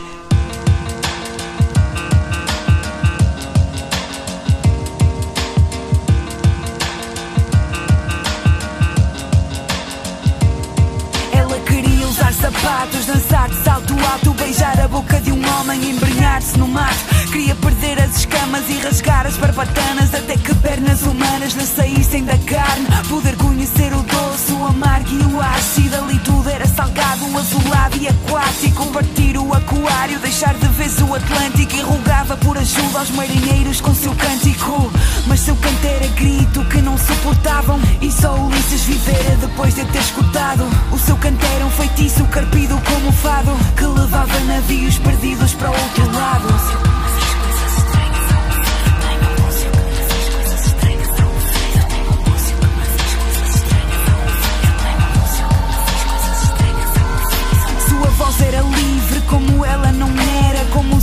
Ela 11.33 11.59
queria 11.65 12.07
usar 12.07 12.33
sapatos, 12.33 13.05
dançar 13.05 13.49
de 13.49 13.63
salto 13.63 13.93
alto, 14.11 14.33
beijar 14.33 14.79
a 14.79 14.87
boca 14.87 15.19
de 15.21 15.31
um 15.31 15.41
homem, 15.59 15.91
embrenhar-se 15.91 16.57
no 16.57 16.67
mato. 16.67 17.15
Queria 17.31 17.55
perder 17.55 18.01
as 18.01 18.17
escamas 18.17 18.69
e 18.69 18.79
rasgar 18.79 19.25
as 19.27 19.37
barbatanas, 19.37 20.13
até 20.13 20.37
que 20.37 20.53
pernas 20.55 21.01
humanas 21.01 21.53
lhe 21.53 21.65
saíssem 21.65 22.23
da 22.23 22.37
carne. 22.37 22.85
Poder 23.09 23.35
conhecer 23.35 23.91
o 23.93 24.01
doce, 24.03 24.34
o 24.55 24.65
amargo 24.65 25.09
e 25.09 25.23
o 25.23 25.41
ácido. 25.41 25.95
Ali 25.95 26.19
tudo 26.19 26.49
era 26.49 26.65
salgado, 26.67 27.25
azulado 27.37 27.97
e 27.97 28.07
aquático. 28.07 28.85
Partir 28.87 29.37
o 29.37 29.53
aquário, 29.53 30.19
deixar 30.19 30.53
de 30.53 30.67
vez 30.67 30.99
o 31.01 31.13
Atlântico. 31.13 31.75
E 31.75 31.81
rogava 31.81 32.37
por 32.37 32.57
ajuda 32.57 32.99
aos 32.99 33.09
marinheiros 33.11 33.81
com 33.81 33.93
seu 33.93 34.13
cântico. 34.15 34.91
Mas 35.27 35.41
seu 35.41 35.55
canto 35.55 35.85
era 35.85 36.07
grito 36.07 36.63
que 36.65 36.81
não 36.81 36.97
suportavam. 36.97 37.79
E 38.01 38.11
só 38.11 38.35
Ulisses 38.35 38.83
vivera 38.83 39.35
depois 39.37 39.75
de 39.75 39.85
ter 39.85 39.99
escutado. 39.99 40.65
O 40.91 40.97
seu 40.97 41.15
canto 41.17 41.45
era 41.45 41.65
um 41.65 41.71
feitiço 41.71 42.23
carpido 42.25 42.79
como 42.85 43.11
fado. 43.11 43.51
Que 43.75 43.85
levava 43.85 44.39
navios 44.41 44.97
perdidos 44.99 45.53
para 45.53 45.69
outro 45.69 46.11
lado. 46.11 46.47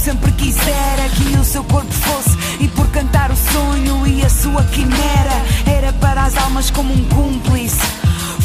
Sempre 0.02 0.32
quisera 0.32 1.08
que 1.14 1.36
o 1.38 1.44
seu 1.44 1.62
corpo 1.64 1.92
fosse. 1.92 2.36
E 2.58 2.68
por 2.68 2.88
cantar 2.88 3.30
o 3.30 3.36
sonho 3.36 4.06
e 4.06 4.24
a 4.24 4.28
sua 4.28 4.64
quimera, 4.64 5.44
era 5.64 5.92
para 5.92 6.24
as 6.24 6.36
almas 6.36 6.70
como 6.70 6.92
um 6.92 7.04
cúmplice. 7.04 7.80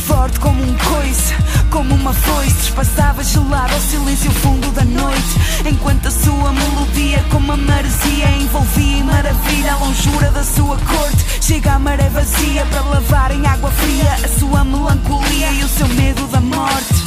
Forte 0.05 0.39
como 0.39 0.61
um 0.61 0.77
coice, 0.77 1.33
como 1.69 1.95
uma 1.95 2.13
foice, 2.13 2.55
trespassava 2.55 3.23
gelado 3.23 3.73
ao 3.73 3.81
silêncio 3.81 4.31
fundo 4.31 4.71
da 4.71 4.85
noite. 4.85 5.67
Enquanto 5.69 6.07
a 6.07 6.11
sua 6.11 6.53
melodia, 6.53 7.25
como 7.31 7.51
a 7.51 7.57
maresia, 7.57 8.29
envolvia 8.39 8.97
em 8.99 9.03
maravilha 9.03 9.73
a 9.73 9.77
longura 9.77 10.31
da 10.31 10.43
sua 10.43 10.77
corte. 10.77 11.25
Chega 11.41 11.73
a 11.73 11.79
maré 11.79 12.07
vazia 12.09 12.65
para 12.67 12.81
lavar 12.81 13.31
em 13.31 13.45
água 13.47 13.71
fria 13.71 14.13
a 14.23 14.39
sua 14.39 14.63
melancolia 14.63 15.51
e 15.53 15.63
o 15.63 15.67
seu 15.67 15.87
medo 15.89 16.27
da 16.27 16.39
morte. 16.39 17.06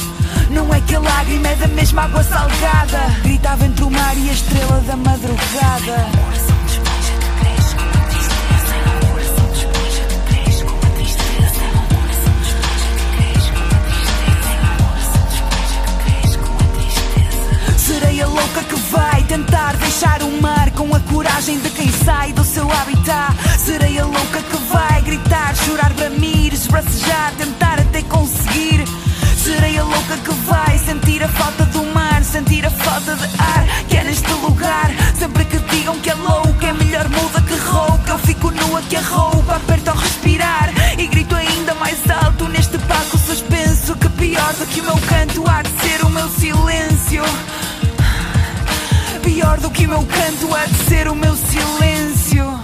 Não 0.51 0.73
é 0.73 0.81
que 0.81 0.95
a 0.95 0.99
lágrima 0.99 1.47
é 1.47 1.55
da 1.55 1.67
mesma 1.67 2.03
água 2.03 2.23
salgada 2.23 2.99
Gritava 3.23 3.65
entre 3.65 3.85
o 3.85 3.89
mar 3.89 4.17
e 4.17 4.29
a 4.29 4.33
estrela 4.33 4.81
da 4.81 4.97
madrugada 4.97 6.09
Sereia 17.77 18.27
louca 18.27 18.63
que 18.63 18.75
vai 18.75 19.23
tentar 19.23 19.75
deixar 19.77 20.21
o 20.21 20.41
mar 20.41 20.71
com 20.71 20.93
a 20.93 20.99
coragem 20.99 21.59
de 21.59 21.69
quem 21.69 21.91
sai 21.91 22.33
do 22.33 22.43
seu 22.43 22.69
habitat. 22.71 23.35
Sereia 23.57 24.05
louca 24.05 24.41
que 24.41 24.57
vai 24.71 25.01
gritar, 25.01 25.55
chorar, 25.55 25.93
bramir, 25.93 26.53
esbracejar, 26.53 27.33
tentar 27.37 27.79
até 27.79 28.01
conseguir. 28.03 29.00
Sereia 29.43 29.83
louca 29.83 30.17
que 30.17 30.31
vai 30.45 30.77
sentir 30.77 31.23
a 31.23 31.27
falta 31.27 31.65
do 31.65 31.83
mar, 31.95 32.23
sentir 32.23 32.63
a 32.63 32.69
falta 32.69 33.15
de 33.15 33.25
ar 33.41 33.65
que 33.89 33.97
é 33.97 34.03
neste 34.03 34.31
lugar. 34.33 34.91
Sempre 35.17 35.45
que 35.45 35.57
digam 35.57 35.99
que 35.99 36.11
é 36.11 36.13
louca, 36.13 36.67
é 36.67 36.73
melhor 36.73 37.09
muda 37.09 37.41
que 37.41 37.55
rouca. 37.55 38.11
Eu 38.11 38.19
fico 38.19 38.51
nua 38.51 38.83
que 38.83 38.95
a 38.95 39.01
roupa 39.01 39.55
aperta 39.55 39.89
ao 39.89 39.97
respirar 39.97 40.69
e 40.95 41.07
grito 41.07 41.35
ainda 41.35 41.73
mais 41.73 41.97
alto 42.23 42.47
neste 42.49 42.77
palco 42.77 43.17
suspenso. 43.17 43.95
Que 43.95 44.09
pior 44.09 44.53
do 44.53 44.65
que 44.67 44.79
o 44.79 44.83
meu 44.83 44.97
canto 45.09 45.43
há 45.49 45.63
de 45.63 45.69
ser 45.81 46.05
o 46.05 46.09
meu 46.11 46.29
silêncio. 46.29 47.23
Pior 49.23 49.59
do 49.59 49.71
que 49.71 49.87
o 49.87 49.89
meu 49.89 50.05
canto 50.05 50.55
há 50.55 50.65
de 50.65 50.83
ser 50.87 51.07
o 51.07 51.15
meu 51.15 51.35
silêncio. 51.35 52.60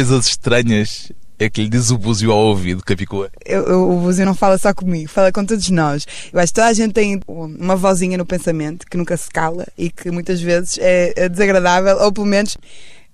Coisas 0.00 0.26
estranhas 0.26 1.12
é 1.38 1.48
que 1.50 1.62
lhe 1.62 1.68
diz 1.68 1.90
o 1.90 1.98
búzio 1.98 2.32
ao 2.32 2.38
ouvido, 2.38 2.82
Capicua? 2.82 3.30
Eu- 3.44 3.64
eu- 3.66 3.90
o 3.90 4.00
Búzio 4.00 4.24
não 4.24 4.34
fala 4.34 4.56
só 4.58 4.72
comigo, 4.74 5.08
fala 5.10 5.30
com 5.32 5.44
todos 5.44 5.68
nós. 5.70 6.06
Eu 6.32 6.38
acho 6.40 6.52
que 6.52 6.54
toda 6.56 6.68
a 6.68 6.72
gente 6.72 6.92
tem 6.92 7.20
uma 7.26 7.76
vozinha 7.76 8.16
no 8.18 8.24
pensamento 8.26 8.86
que 8.86 8.96
nunca 8.96 9.14
se 9.16 9.28
cala 9.28 9.66
e 9.76 9.90
que 9.90 10.10
muitas 10.10 10.40
vezes 10.40 10.78
é, 10.80 11.12
é 11.16 11.28
desagradável, 11.28 11.98
ou 11.98 12.12
pelo 12.12 12.26
menos 12.26 12.56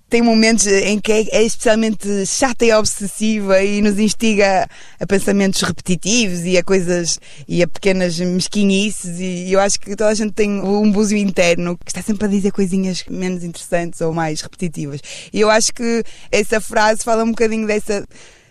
tem 0.09 0.21
momentos 0.21 0.65
em 0.67 0.99
que 0.99 1.11
é, 1.11 1.25
é 1.31 1.43
especialmente 1.43 2.25
chata 2.25 2.65
e 2.65 2.73
obsessiva 2.73 3.61
e 3.61 3.81
nos 3.81 3.99
instiga 3.99 4.67
a 4.99 5.05
pensamentos 5.05 5.61
repetitivos 5.61 6.45
e 6.45 6.57
a 6.57 6.63
coisas 6.63 7.19
e 7.47 7.61
a 7.61 7.67
pequenas 7.67 8.17
mesquinhices 8.19 9.19
e 9.19 9.51
eu 9.51 9.59
acho 9.59 9.79
que 9.79 9.95
toda 9.95 10.09
a 10.09 10.13
gente 10.13 10.33
tem 10.33 10.61
um 10.61 10.91
búzio 10.91 11.17
interno 11.17 11.77
que 11.77 11.91
está 11.91 12.01
sempre 12.01 12.25
a 12.25 12.29
dizer 12.29 12.51
coisinhas 12.51 13.03
menos 13.09 13.43
interessantes 13.43 13.99
ou 13.99 14.13
mais 14.13 14.41
repetitivas. 14.41 15.01
E 15.33 15.41
eu 15.41 15.49
acho 15.49 15.73
que 15.73 16.03
essa 16.31 16.61
frase 16.61 17.03
fala 17.03 17.23
um 17.23 17.31
bocadinho 17.31 17.67
dessa 17.67 18.05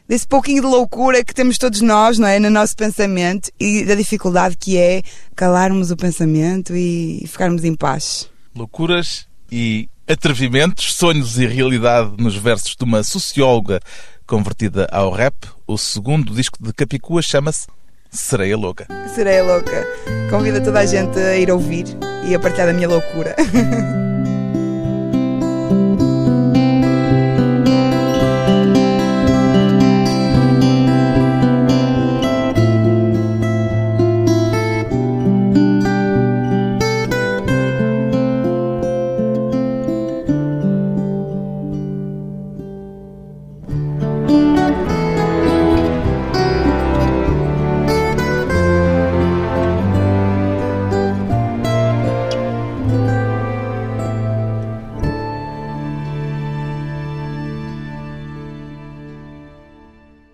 desse 0.09 0.27
pouquinho 0.27 0.63
de 0.63 0.69
loucura 0.69 1.25
que 1.25 1.35
temos 1.35 1.59
todos 1.59 1.81
nós, 1.81 2.19
não 2.19 2.29
é? 2.29 2.39
No 2.39 2.51
nosso 2.51 2.77
pensamento 2.77 3.51
e 3.59 3.85
da 3.85 3.95
dificuldade 3.95 4.57
que 4.57 4.77
é 4.77 5.03
calarmos 5.35 5.91
o 5.91 5.97
pensamento 5.97 6.77
e 6.77 7.25
ficarmos 7.27 7.65
em 7.65 7.75
paz. 7.75 8.29
Loucuras 8.55 9.27
e 9.51 9.89
atrevimentos, 10.09 10.95
sonhos 10.95 11.39
e 11.39 11.47
realidade 11.47 12.13
nos 12.19 12.37
versos 12.37 12.77
de 12.77 12.85
uma 12.85 13.03
socióloga 13.03 13.81
convertida 14.27 14.87
ao 14.91 15.11
rap. 15.11 15.35
O 15.67 15.77
segundo 15.77 16.35
disco 16.35 16.59
de 16.63 16.73
Capicua 16.73 17.21
chama-se 17.23 17.67
Sereia 18.11 18.57
Louca. 18.57 18.87
Serei 19.15 19.43
louca. 19.43 19.87
Convido 20.31 20.63
toda 20.63 20.81
a 20.81 20.87
gente 20.87 21.19
a 21.19 21.37
ir 21.37 21.51
ouvir 21.51 21.87
e 22.27 22.35
a 22.35 22.41
partilhar 22.41 22.69
da 22.69 22.73
minha 22.73 22.89
loucura. 22.89 23.35